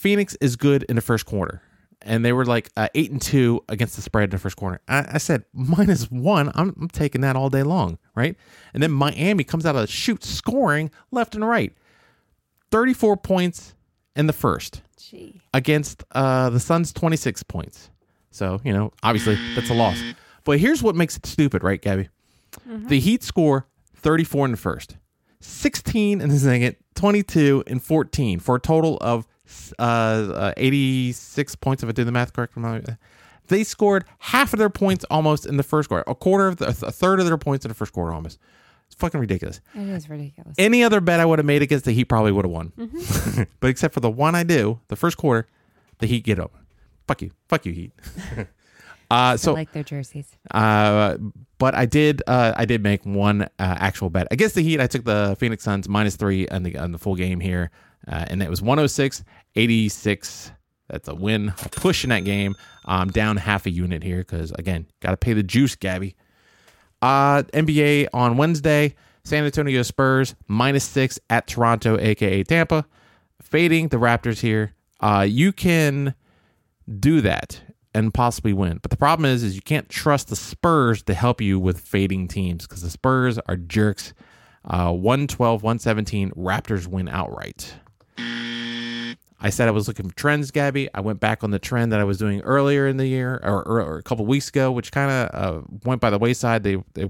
[0.00, 1.60] Phoenix is good in the first quarter.
[2.00, 4.80] And they were like uh, eight and two against the spread in the first quarter.
[4.88, 6.50] I, I said minus one.
[6.54, 8.34] I'm, I'm taking that all day long, right?
[8.72, 11.74] And then Miami comes out of the shoot, scoring left and right,
[12.70, 13.74] 34 points
[14.16, 15.42] in the first Gee.
[15.52, 17.90] against uh, the Suns 26 points.
[18.30, 20.02] So, you know, obviously that's a loss.
[20.44, 22.08] But here's what makes it stupid, right, Gabby?
[22.64, 24.96] The Heat score 34 in the first,
[25.40, 29.26] 16 in the second, 22 and 14 for a total of
[29.78, 32.56] uh, uh, 86 points if I did the math correct.
[33.48, 36.68] They scored half of their points almost in the first quarter, a quarter of the,
[36.68, 38.38] a third of their points in the first quarter almost.
[38.86, 39.60] It's fucking ridiculous.
[39.74, 40.56] It is ridiculous.
[40.58, 42.72] Any other bet I would have made against the Heat probably would have won.
[43.60, 45.46] but except for the one I do, the first quarter,
[45.98, 46.52] the Heat get up.
[47.06, 47.30] Fuck you.
[47.48, 47.92] Fuck you, Heat.
[48.38, 48.46] uh,
[49.10, 50.28] I so, like their jerseys.
[50.50, 51.18] uh,
[51.58, 54.80] but I did, uh, I did make one uh, actual bet against the Heat.
[54.80, 57.70] I took the Phoenix Suns minus three on the on the full game here,
[58.08, 59.24] uh, and it was 106,
[59.54, 60.52] 86.
[60.88, 61.50] That's a win.
[61.50, 62.56] I push in that game.
[62.84, 66.16] I'm down half a unit here because again, got to pay the juice, Gabby.
[67.02, 68.94] Uh, NBA on Wednesday,
[69.24, 72.84] San Antonio Spurs minus six at Toronto, aka Tampa,
[73.40, 74.74] fading the Raptors here.
[75.00, 76.14] Uh, you can
[76.98, 77.62] do that
[77.94, 81.40] and possibly win, but the problem is, is you can't trust the Spurs to help
[81.40, 84.12] you with fading teams because the Spurs are jerks.
[84.64, 87.74] Uh, 112, 117, Raptors win outright.
[89.42, 90.88] I said I was looking for trends, Gabby.
[90.92, 93.66] I went back on the trend that I was doing earlier in the year or,
[93.66, 96.62] or, or a couple weeks ago, which kind of uh, went by the wayside.
[96.62, 97.08] They, they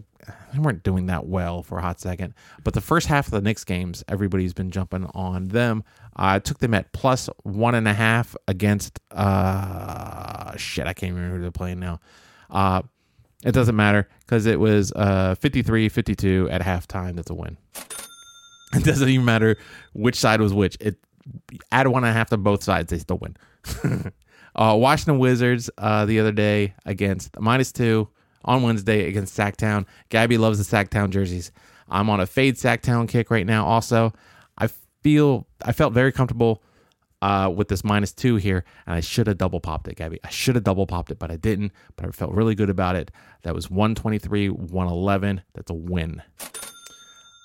[0.52, 2.34] they weren't doing that well for a hot second.
[2.62, 5.84] But the first half of the Knicks games, everybody's been jumping on them.
[6.14, 10.86] I took them at plus one and a half against uh shit.
[10.86, 12.00] I can't remember who they're playing now.
[12.48, 12.82] Uh,
[13.44, 17.16] it doesn't matter because it was uh 53 52 at halftime.
[17.16, 17.56] That's a win.
[18.76, 19.56] It doesn't even matter
[19.94, 20.76] which side was which.
[20.80, 20.96] It
[21.72, 23.36] add one and a half to both sides, they still win.
[24.54, 28.08] uh, Washington Wizards uh, the other day against minus two
[28.44, 29.86] on Wednesday against Sacktown.
[30.08, 31.50] Gabby loves the Sacktown jerseys.
[31.88, 33.66] I'm on a fade Sacktown kick right now.
[33.66, 34.12] Also,
[34.56, 34.68] I
[35.02, 36.62] feel I felt very comfortable
[37.22, 40.20] uh, with this minus two here, and I should have double popped it, Gabby.
[40.24, 41.72] I should have double popped it, but I didn't.
[41.96, 43.10] But I felt really good about it.
[43.42, 45.42] That was 123, 111.
[45.54, 46.22] That's a win.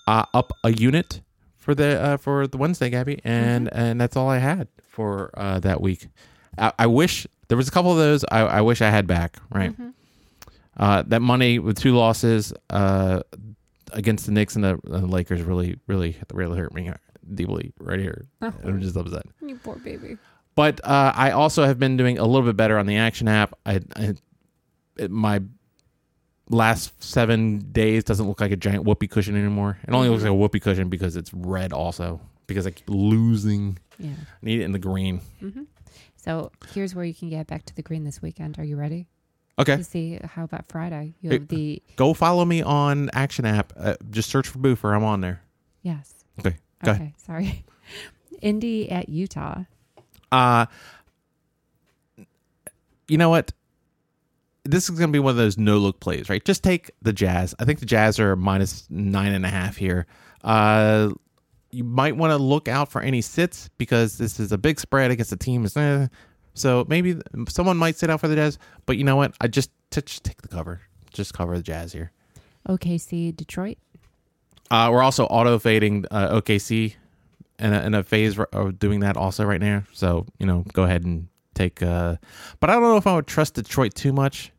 [0.07, 1.21] Uh, up a unit
[1.57, 5.59] for the uh, for the Wednesday, Gabby, and and that's all I had for uh,
[5.59, 6.07] that week.
[6.57, 8.23] I, I wish there was a couple of those.
[8.31, 9.37] I, I wish I had back.
[9.51, 9.73] Right,
[10.77, 13.21] uh, that money with two losses uh,
[13.91, 16.91] against the Knicks and the, uh, Lakers really really really hurt me
[17.33, 18.25] deeply right here.
[18.41, 19.23] I'm just upset.
[19.41, 20.17] You poor baby.
[20.55, 23.57] But uh, I also have been doing a little bit better on the action app.
[23.65, 24.13] I, I
[24.97, 25.41] it, my
[26.49, 29.77] last seven days doesn't look like a giant whoopee cushion anymore.
[29.87, 33.77] It only looks like a whoopee cushion because it's red also because I keep losing.
[33.97, 34.11] Yeah.
[34.11, 35.21] I need it in the green.
[36.17, 38.57] So here's where you can get back to the green this weekend.
[38.59, 39.07] Are you ready
[39.57, 41.13] Okay, to see how about Friday?
[41.21, 43.71] You have the go follow me on Action app.
[43.79, 44.93] Uh, just search for Boofer.
[44.95, 45.41] I'm on there.
[45.81, 46.13] yes.
[46.39, 47.13] Okay, go Okay, ahead.
[47.25, 47.63] sorry.
[48.41, 49.63] Indy at Utah.
[50.31, 50.65] Uh,
[53.07, 53.51] you know what?
[54.65, 56.43] This is going to be one of those no look plays, right?
[56.43, 57.53] Just take the Jazz.
[57.59, 60.07] I think the Jazz are minus nine and a half here.
[60.43, 61.11] Uh,
[61.71, 65.11] you might want to look out for any sits because this is a big spread
[65.11, 65.65] against the team.
[65.65, 66.07] Is eh.
[66.53, 69.35] so maybe someone might sit out for the Jazz, but you know what?
[69.39, 70.81] I just, t- just take the cover.
[71.11, 72.11] Just cover the Jazz here.
[72.67, 73.77] OKC Detroit.
[74.71, 76.95] Uh, we're also auto fading uh, OKC
[77.59, 79.83] in a, in a phase of doing that also right now.
[79.93, 81.81] So you know, go ahead and take.
[81.81, 82.17] Uh,
[82.59, 84.51] but I don't know if I would trust Detroit too much.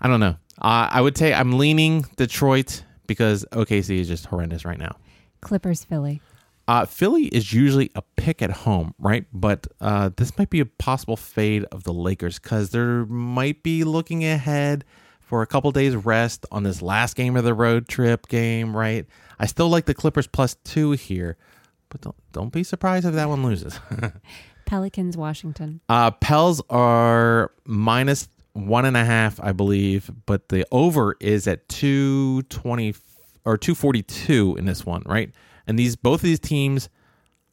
[0.00, 0.36] I don't know.
[0.60, 4.96] Uh, I would say I'm leaning Detroit because OKC is just horrendous right now.
[5.40, 6.20] Clippers Philly.
[6.68, 9.24] Uh, Philly is usually a pick at home, right?
[9.32, 13.82] But uh, this might be a possible fade of the Lakers because they might be
[13.82, 14.84] looking ahead
[15.20, 19.06] for a couple days rest on this last game of the road trip game, right?
[19.38, 21.36] I still like the Clippers plus two here,
[21.88, 23.80] but don't don't be surprised if that one loses.
[24.66, 25.80] Pelicans Washington.
[25.88, 31.68] uh, Pels are minus one and a half, I believe, but the over is at
[31.68, 32.94] two twenty
[33.44, 35.30] or two forty two in this one, right?
[35.66, 36.88] And these both of these teams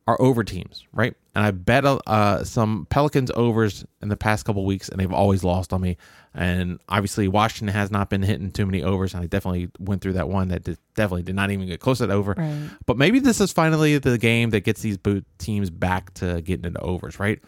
[0.08, 1.14] are over teams, right?
[1.36, 5.44] And I bet uh, some Pelicans overs in the past couple weeks, and they've always
[5.44, 5.98] lost on me.
[6.34, 10.14] And obviously, Washington has not been hitting too many overs, and I definitely went through
[10.14, 12.36] that one that did, definitely did not even get close to that over.
[12.38, 12.70] Right.
[12.86, 16.66] But maybe this is finally the game that gets these boot teams back to getting
[16.66, 17.40] into overs, right?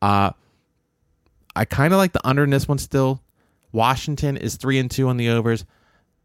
[0.00, 0.30] Uh,
[1.56, 3.22] I kind of like the under in this one still.
[3.72, 5.64] Washington is three and two on the overs.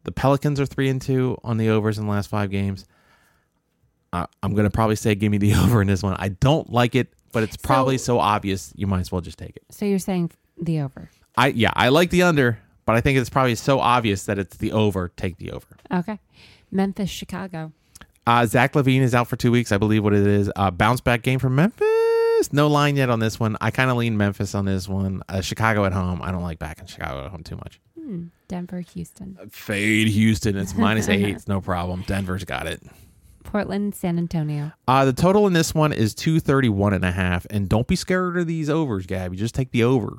[0.04, 2.84] The Pelicans are three and two on the overs in the last five games.
[4.12, 6.16] Uh, I'm gonna probably say give me the over in this one.
[6.18, 9.56] I don't like it, but it's probably so, obvious you might as well just take
[9.56, 9.64] it.
[9.70, 11.10] So you're saying the over.
[11.36, 14.58] I yeah, I like the under, but I think it's probably so obvious that it's
[14.58, 15.08] the over.
[15.16, 15.66] Take the over.
[15.90, 16.18] Okay.
[16.70, 17.72] Memphis Chicago.
[18.26, 20.04] Uh, Zach LaVine is out for two weeks, I believe.
[20.04, 22.01] What it is, uh, bounce back game for Memphis.
[22.50, 23.58] No line yet on this one.
[23.60, 25.22] I kind of lean Memphis on this one.
[25.28, 26.22] Uh, Chicago at home.
[26.22, 27.78] I don't like back in Chicago at home too much.
[27.94, 28.26] Hmm.
[28.48, 29.38] Denver Houston.
[29.50, 30.56] Fade Houston.
[30.56, 31.28] It's minus eight.
[31.36, 32.04] It's no problem.
[32.06, 32.82] Denver's got it.
[33.44, 34.72] Portland San Antonio.
[34.88, 37.46] Uh, the total in this one is 231 and a half.
[37.50, 39.36] And don't be scared of these overs, Gabby.
[39.36, 40.16] Just take the over.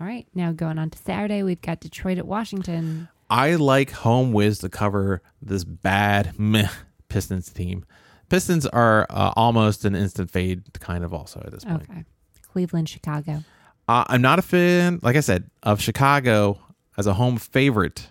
[0.00, 0.26] All right.
[0.34, 3.08] Now going on to Saturday, we've got Detroit at Washington.
[3.30, 6.68] I like home whiz to cover this bad meh
[7.08, 7.84] Pistons team.
[8.28, 11.82] Pistons are uh, almost an instant fade, kind of also at this point.
[11.90, 12.04] Okay.
[12.52, 13.44] Cleveland Chicago.
[13.88, 16.58] Uh, I'm not a fan, like I said, of Chicago
[16.96, 18.08] as a home favorite,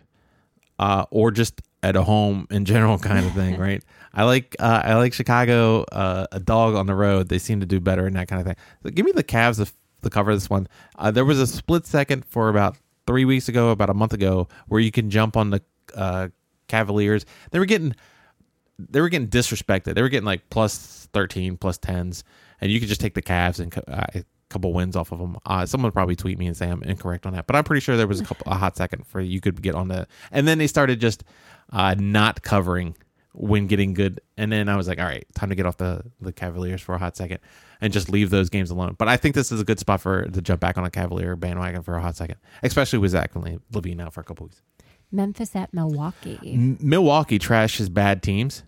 [0.80, 3.84] uh, or just at a home in general kind of thing, right?
[4.14, 7.30] I like uh, I like Chicago, uh, a dog on the road.
[7.30, 8.56] They seem to do better in that kind of thing.
[8.84, 9.72] So give me the Cavs to,
[10.04, 10.68] to cover this one.
[10.98, 14.48] Uh, there was a split second for about three weeks ago, about a month ago,
[14.68, 15.62] where you can jump on the
[15.96, 16.28] uh,
[16.68, 17.26] Cavaliers.
[17.52, 17.96] They were getting
[18.90, 19.96] they were getting disrespected.
[19.96, 22.24] They were getting like plus thirteen, plus plus tens,
[22.62, 25.38] and you could just take the Cavs and uh, a couple wins off of them.
[25.46, 27.82] Uh, someone would probably tweet me and say I'm incorrect on that, but I'm pretty
[27.82, 30.48] sure there was a couple a hot second for you could get on the, and
[30.48, 31.24] then they started just
[31.72, 32.96] uh, not covering
[33.36, 36.04] when getting good, and then I was like, all right, time to get off the
[36.22, 37.40] the Cavaliers for a hot second
[37.82, 38.96] and just leave those games alone.
[38.98, 41.36] But I think this is a good spot for to jump back on a Cavalier
[41.36, 44.62] bandwagon for a hot second, especially with Zach LaVine out for a couple weeks.
[45.12, 46.40] Memphis at Milwaukee.
[46.44, 48.64] M- Milwaukee trashes bad teams.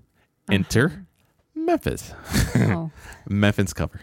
[0.51, 1.05] Enter
[1.55, 2.13] Memphis.
[2.55, 2.91] oh,
[3.29, 3.99] Memphis cover.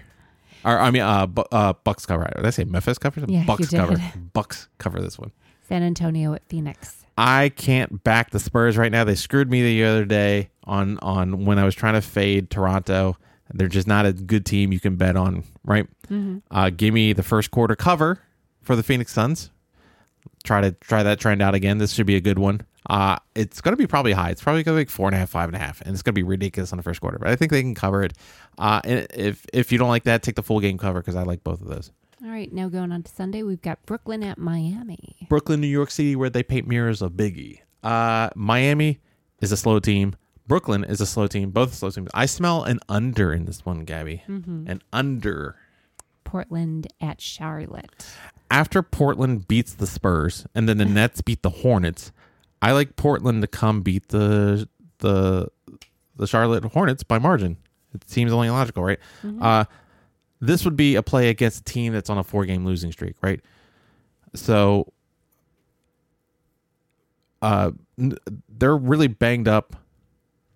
[0.65, 2.31] Or I mean, uh, Bu- uh, Bucks cover.
[2.37, 3.25] Did I say Memphis cover?
[3.27, 3.97] Yeah, Bucks you cover.
[3.97, 4.03] did.
[4.33, 5.33] Bucks cover this one.
[5.69, 7.05] San Antonio at Phoenix.
[7.19, 9.05] I can't back the Spurs right now.
[9.05, 13.17] They screwed me the other day on on when I was trying to fade Toronto.
[13.55, 15.87] They're just not a good team you can bet on, right?
[16.51, 18.19] Uh, give me the first quarter cover
[18.63, 19.51] for the Phoenix Suns.
[20.45, 21.79] Try to try that trend out again.
[21.79, 22.63] This should be a good one.
[22.89, 24.31] Uh, it's going to be probably high.
[24.31, 25.93] It's probably going to be like four and a half, five and a half, and
[25.93, 27.19] it's going to be ridiculous on the first quarter.
[27.19, 28.15] But I think they can cover it.
[28.59, 31.23] Uh, and if if you don't like that, take the full game cover because I
[31.23, 31.93] like both of those.
[32.25, 35.27] All right, now going on to Sunday, we've got Brooklyn at Miami.
[35.29, 37.61] Brooklyn, New York City, where they paint mirrors of Biggie.
[37.83, 39.01] Uh, Miami
[39.41, 40.15] is a slow team.
[40.47, 41.51] Brooklyn is a slow team.
[41.51, 42.11] Both slow teams.
[42.15, 44.23] I smell an under in this one, Gabby.
[44.29, 44.69] Mm-hmm.
[44.69, 45.57] An under.
[46.25, 48.07] Portland at Charlotte.
[48.51, 52.13] After Portland beats the Spurs and then the Nets beat the Hornets,
[52.63, 55.49] I like Portland to come beat the the
[56.17, 57.57] the Charlotte Hornets by margin.
[57.95, 58.99] It seems only logical, right?
[59.43, 59.65] Uh,
[60.41, 63.17] this would be a play against a team that's on a four game losing streak,
[63.21, 63.41] right?
[64.35, 64.93] So
[67.43, 68.17] uh, n-
[68.49, 69.77] they're really banged up,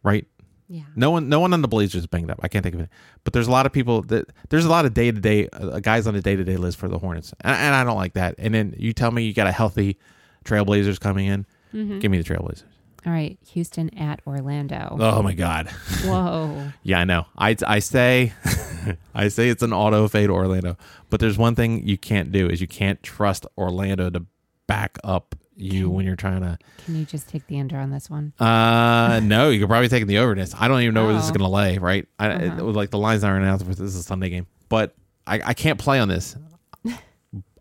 [0.02, 0.26] right?
[0.68, 0.82] Yeah.
[0.96, 2.40] No one, no one on the Blazers is banged up.
[2.42, 2.88] I can't think of it,
[3.22, 5.48] but there's a lot of people that there's a lot of day to day
[5.82, 8.14] guys on the day to day list for the Hornets, and, and I don't like
[8.14, 8.34] that.
[8.38, 9.96] And then you tell me you got a healthy
[10.44, 12.64] Trailblazers coming in, give me the Trailblazers.
[13.06, 13.38] All right.
[13.52, 14.96] Houston at Orlando.
[14.98, 15.68] Oh my god,
[16.04, 16.70] Whoa.
[16.82, 17.26] yeah, I know.
[17.38, 18.32] I I say,
[19.14, 20.76] I say it's an auto fade Orlando,
[21.08, 24.24] but there's one thing you can't do is you can't trust Orlando to
[24.66, 26.58] back up you when you're trying to.
[26.84, 28.32] Can you just take the under on this one?
[28.40, 30.52] Uh, no, you could probably take the overness.
[30.58, 31.34] I don't even know where this is Oh.
[31.34, 31.78] going to lay.
[31.78, 32.06] Right?
[32.18, 32.64] I, Uh-huh.
[32.64, 33.64] was like the lines aren't announced.
[33.66, 34.94] This is a Sunday game, but
[35.28, 36.36] I, I can't play on this.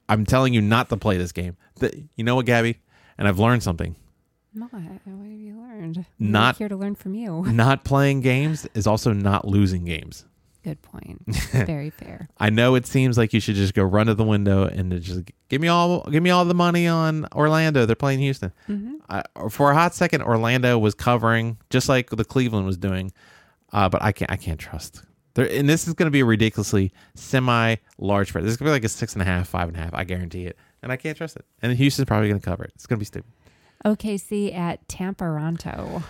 [0.09, 1.57] I'm telling you not to play this game.
[1.75, 2.79] The, you know what, Gabby?
[3.17, 3.95] And I've learned something.
[4.53, 4.71] What?
[4.71, 5.97] What have you learned?
[5.97, 7.43] I'm Not- here to learn from you.
[7.47, 10.25] Not playing games is also not losing games.
[10.63, 11.21] Good point.
[11.51, 12.27] Very fair.
[12.39, 15.21] I know it seems like you should just go run to the window and just
[15.49, 17.85] give me all give me all the money on Orlando.
[17.85, 18.51] They're playing Houston.
[19.07, 23.11] I, for a hot second, Orlando was covering just like the Cleveland was doing,
[23.73, 25.03] uh, but I can't I can't trust.
[25.35, 28.43] There, and this is going to be a ridiculously semi large spread.
[28.43, 29.93] This is going to be like a six and a half, five and a half.
[29.93, 31.45] I guarantee it, and I can't trust it.
[31.63, 32.71] And Houston's probably going to cover it.
[32.75, 33.31] It's going to be stupid.
[33.83, 36.03] OKC at Tamparonto.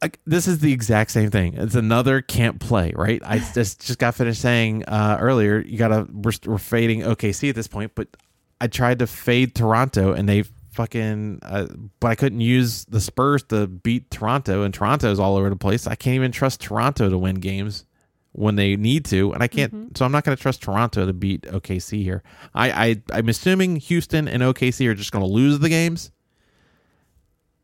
[0.00, 1.54] like, this is the exact same thing.
[1.54, 3.20] It's another can't play, right?
[3.24, 5.60] I just just got finished saying uh, earlier.
[5.60, 8.08] You gotta we're, we're fading OKC at this point, but
[8.60, 11.40] I tried to fade Toronto and they fucking.
[11.42, 11.66] Uh,
[11.98, 15.88] but I couldn't use the Spurs to beat Toronto, and Toronto's all over the place.
[15.88, 17.84] I can't even trust Toronto to win games
[18.38, 19.96] when they need to, and I can't.
[19.98, 22.22] So I'm not going to trust Toronto to beat OKC here.
[22.54, 26.12] I, I I'm assuming Houston and OKC are just going to lose the games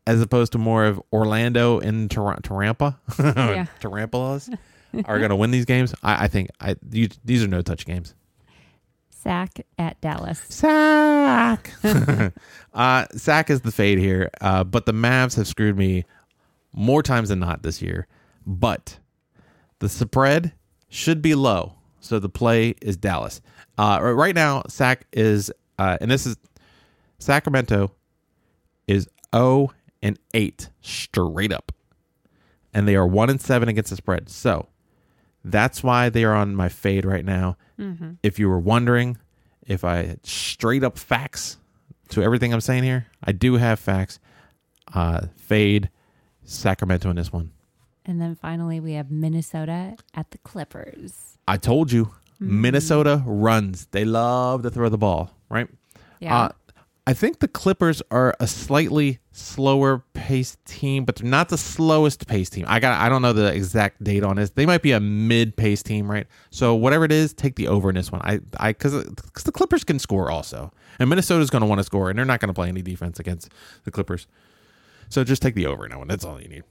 [0.05, 3.65] as opposed to more of Orlando and Tar- Tarampa, Yeah.
[3.79, 4.55] Tarampulas
[5.05, 5.95] are going to win these games.
[6.03, 8.13] I, I think I these, these are no touch games.
[9.09, 10.39] Sack at Dallas.
[10.49, 11.71] Sack,
[12.73, 16.03] uh, Sack is the fade here, uh, but the Mavs have screwed me
[16.73, 18.07] more times than not this year.
[18.45, 18.99] But
[19.79, 20.53] the spread
[20.95, 23.41] should be low, so the play is Dallas.
[23.77, 26.37] Uh, right- now, Sac is, uh, and this is
[27.19, 27.91] Sacramento
[28.87, 29.71] is 0
[30.01, 31.71] and 8 straight up.
[32.73, 34.29] And they are 1 and 7 against the spread.
[34.29, 34.67] So
[35.43, 37.57] that's why they are on my fade right now.
[38.23, 39.17] If you were wondering
[39.65, 41.57] if I had straight up facts
[42.09, 44.19] to everything I'm saying here, I do have facts.
[44.93, 45.89] Uh, fade
[46.43, 47.51] Sacramento in this one.
[48.05, 51.37] And then finally, we have Minnesota at the Clippers.
[51.47, 53.87] I told you, Minnesota runs.
[53.87, 55.67] They love to throw the ball, right?
[56.19, 56.37] Yeah.
[56.37, 56.49] Uh,
[57.07, 62.27] I think the Clippers are a slightly slower paced team, but they're not the slowest
[62.27, 62.65] paced team.
[62.67, 64.49] I got I don't know the exact date on this.
[64.49, 66.25] They might be a mid paced team, right?
[66.49, 68.21] So whatever it is, take the over in this one.
[68.23, 68.93] I I because
[69.43, 72.39] the Clippers can score also, and Minnesota's going to want to score, and they're not
[72.39, 73.49] going to play any defense against
[73.83, 74.25] the Clippers.
[75.09, 76.07] So just take the over in that one.
[76.07, 76.63] That's all you need.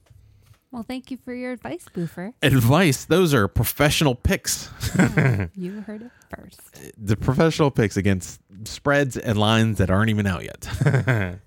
[0.75, 2.33] Well, thank you for your advice, Boofer.
[2.43, 4.69] Advice: Those are professional picks.
[5.55, 6.59] You heard it first.
[6.97, 10.67] the professional picks against spreads and lines that aren't even out yet.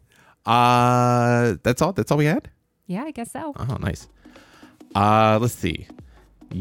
[0.47, 1.93] uh that's all.
[1.93, 2.51] That's all we had.
[2.87, 3.53] Yeah, I guess so.
[3.57, 4.09] Oh, nice.
[4.95, 5.87] Uh, let's see.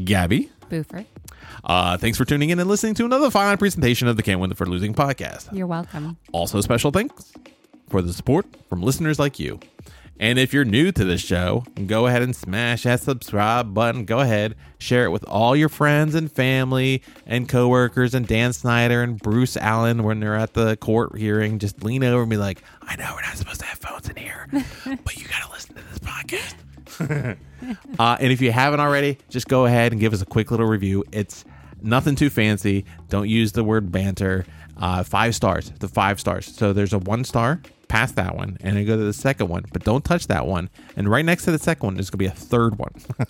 [0.03, 1.05] Gabby, Boofer,
[1.63, 4.49] uh, thanks for tuning in and listening to another fine presentation of the Can't Win
[4.49, 5.53] the for Losing podcast.
[5.53, 6.17] you're welcome.
[6.33, 7.31] Also, special thanks
[7.87, 9.61] for the support from listeners like you.
[10.19, 14.05] And if you're new to the show, go ahead and smash that subscribe button.
[14.05, 19.03] Go ahead, share it with all your friends and family and coworkers and Dan Snyder
[19.03, 21.59] and Bruce Allen when they're at the court hearing.
[21.59, 24.15] Just lean over and be like, I know we're not supposed to have phones in
[24.15, 26.55] here, but you got to listen to this podcast.
[27.99, 30.67] uh, and if you haven't already, just go ahead and give us a quick little
[30.67, 31.03] review.
[31.11, 31.45] It's
[31.81, 32.85] nothing too fancy.
[33.09, 34.45] Don't use the word banter.
[34.77, 35.71] Uh, five stars.
[35.79, 36.45] The five stars.
[36.47, 39.65] So there's a one star past that one, and then go to the second one,
[39.71, 40.69] but don't touch that one.
[40.95, 42.93] And right next to the second one, there's gonna be a third one.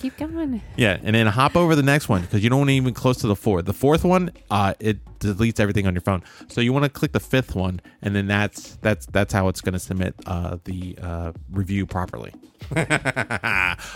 [0.00, 0.62] Keep going.
[0.76, 3.16] yeah, and then hop over the next one because you don't want to even close
[3.18, 3.64] to the fourth.
[3.64, 6.22] The fourth one, uh, it deletes everything on your phone.
[6.46, 9.60] So you want to click the fifth one, and then that's that's that's how it's
[9.60, 12.32] gonna submit uh, the uh, review properly.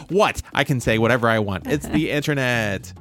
[0.09, 1.69] what I can say whatever I want.
[1.69, 2.93] It's the internet.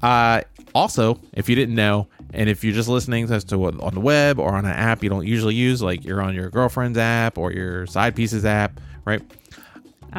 [0.00, 0.42] Uh,
[0.74, 3.94] also, if you didn't know, and if you're just listening as to us to on
[3.94, 6.98] the web or on an app you don't usually use, like you're on your girlfriend's
[6.98, 9.22] app or your side pieces app, right?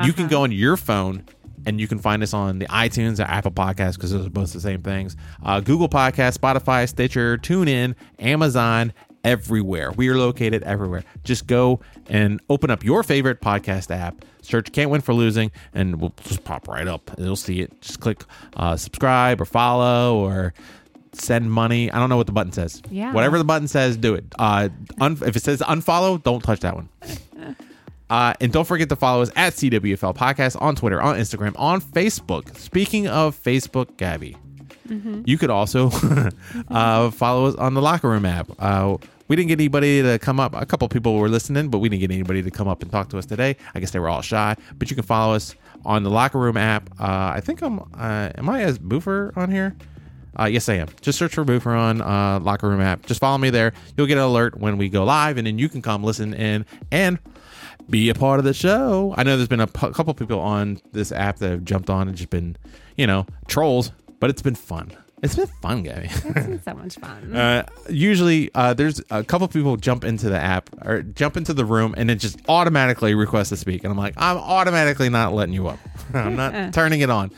[0.04, 0.30] You can Uh-huh.
[0.30, 1.24] go on your phone
[1.66, 4.52] and you can find us on the iTunes or Apple Podcasts because those are both
[4.54, 5.16] the same things.
[5.44, 8.94] Uh, Google Podcasts, Spotify, Stitcher, TuneIn, Amazon,
[9.24, 9.92] everywhere.
[9.92, 11.04] We are located everywhere.
[11.24, 16.02] Just go and open up your favorite podcast app, search Can't Win for Losing, and
[16.02, 17.12] we'll just pop right up.
[17.20, 17.80] You'll see it.
[17.82, 18.24] Just click
[18.56, 20.54] uh, subscribe or follow or
[21.14, 21.92] send money.
[21.92, 22.82] I don't know what the button says.
[22.90, 23.14] Yeah.
[23.14, 24.26] Whatever the button says, do it.
[24.40, 26.90] Uh, un- if it says unfollow, don't touch that one.
[28.10, 31.80] Uh, and don't forget to follow us at CWFL Podcast on Twitter, on Instagram, on
[31.80, 32.58] Facebook.
[32.58, 34.36] Speaking of Facebook, Gabby,
[35.26, 35.90] you could also
[36.68, 38.52] uh, follow us on the Locker Room app.
[38.60, 38.98] Uh,
[39.30, 40.54] we didn't get anybody to come up.
[40.54, 43.08] A couple people were listening, but we didn't get anybody to come up and talk
[43.12, 43.56] to us today.
[43.74, 44.58] I guess they were all shy.
[44.78, 45.56] But you can follow us
[45.86, 46.90] on the Locker Room app.
[47.00, 47.80] Uh, I think I'm.
[47.98, 49.74] Uh, am I as Boofer on here?
[50.40, 50.88] Uh, yes, I am.
[51.02, 53.06] Just search for Boofer on uh, Locker Room app.
[53.06, 53.74] Just follow me there.
[53.98, 56.66] You'll get an alert when we go live, and then you can come listen in
[56.92, 57.20] and
[57.90, 59.14] be a part of the show.
[59.18, 62.16] I know there's been a couple people on this app that have jumped on and
[62.16, 62.56] just been,
[62.96, 64.92] you know, trolls, but it's been fun.
[65.22, 66.08] It's been fun, Gabby.
[66.08, 67.36] It's been so much fun.
[67.36, 71.64] Uh, usually, uh, there's a couple people jump into the app or jump into the
[71.66, 75.54] room and it just automatically request to speak, and I'm like, I'm automatically not letting
[75.54, 75.80] you up.
[76.14, 77.32] I'm not turning it on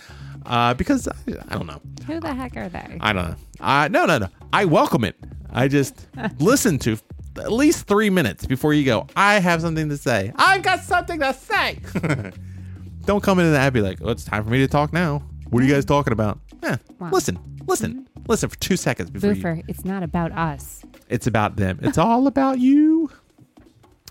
[0.46, 1.14] uh, because I,
[1.50, 1.82] I don't know.
[2.08, 2.98] Who the heck are they?
[3.00, 3.36] I don't know.
[3.60, 4.28] Uh, no, no, no.
[4.52, 5.16] I welcome it.
[5.52, 6.08] I just
[6.40, 6.98] listen to
[7.38, 9.08] at least three minutes before you go.
[9.16, 10.32] I have something to say.
[10.36, 11.80] I've got something to say.
[13.06, 14.94] don't come into the app and be like, oh, it's time for me to talk
[14.94, 15.24] now.
[15.50, 16.40] What are you guys talking about?
[16.64, 17.10] Yeah, Wow.
[17.12, 17.38] listen,
[17.68, 19.44] listen, listen for two seconds before you.
[19.44, 20.84] Boofer, it's not about us.
[21.10, 21.80] It's about them.
[21.82, 23.12] It's all about you.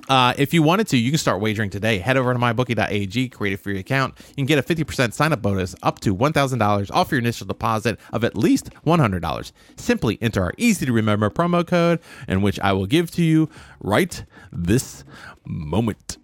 [0.08, 1.98] Uh, if you wanted to, you can start wagering today.
[1.98, 4.14] Head over to mybookie.ag, create a free account.
[4.30, 7.98] You can get a 50% sign up bonus up to $1,000 off your initial deposit
[8.12, 9.52] of at least $100.
[9.76, 13.48] Simply enter our easy to remember promo code, and which I will give to you
[13.80, 15.04] right this
[15.44, 16.18] moment.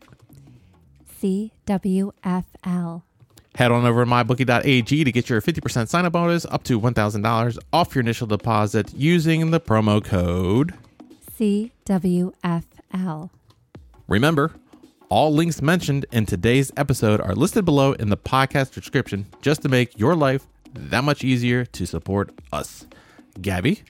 [1.20, 3.03] CWFL.
[3.55, 7.59] Head on over to mybookie.ag to get your 50% sign up bonus up to $1,000
[7.72, 10.74] off your initial deposit using the promo code.
[11.37, 13.31] CWFL.
[14.09, 14.52] Remember,
[15.09, 19.68] all links mentioned in today's episode are listed below in the podcast description just to
[19.68, 22.86] make your life that much easier to support us.
[23.40, 23.82] Gabby,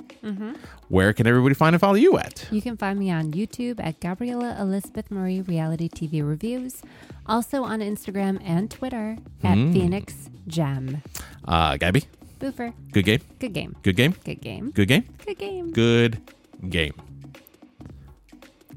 [0.88, 2.46] where can everybody find and follow you at?
[2.50, 6.82] You can find me on YouTube at Gabriella Elizabeth Marie Reality TV Reviews.
[7.26, 11.02] Also on Instagram and Twitter at Phoenix Gem.
[11.46, 12.04] Uh, Gabby,
[12.38, 12.74] Boofer.
[12.92, 13.74] good game, Good game.
[13.82, 14.70] good game, Good game.
[14.70, 15.70] good game, Good game.
[15.72, 16.20] good
[16.68, 16.94] game.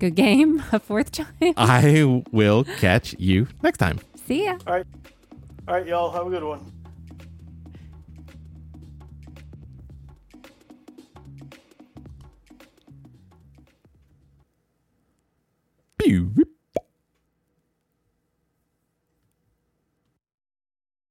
[0.02, 0.64] Good game.
[0.72, 1.28] A fourth time.
[1.56, 4.00] I will catch you next time.
[4.26, 4.58] See ya.
[4.66, 4.86] All right.
[5.68, 6.10] All right, y'all.
[6.10, 6.72] Have a good one.
[16.00, 16.41] Pew.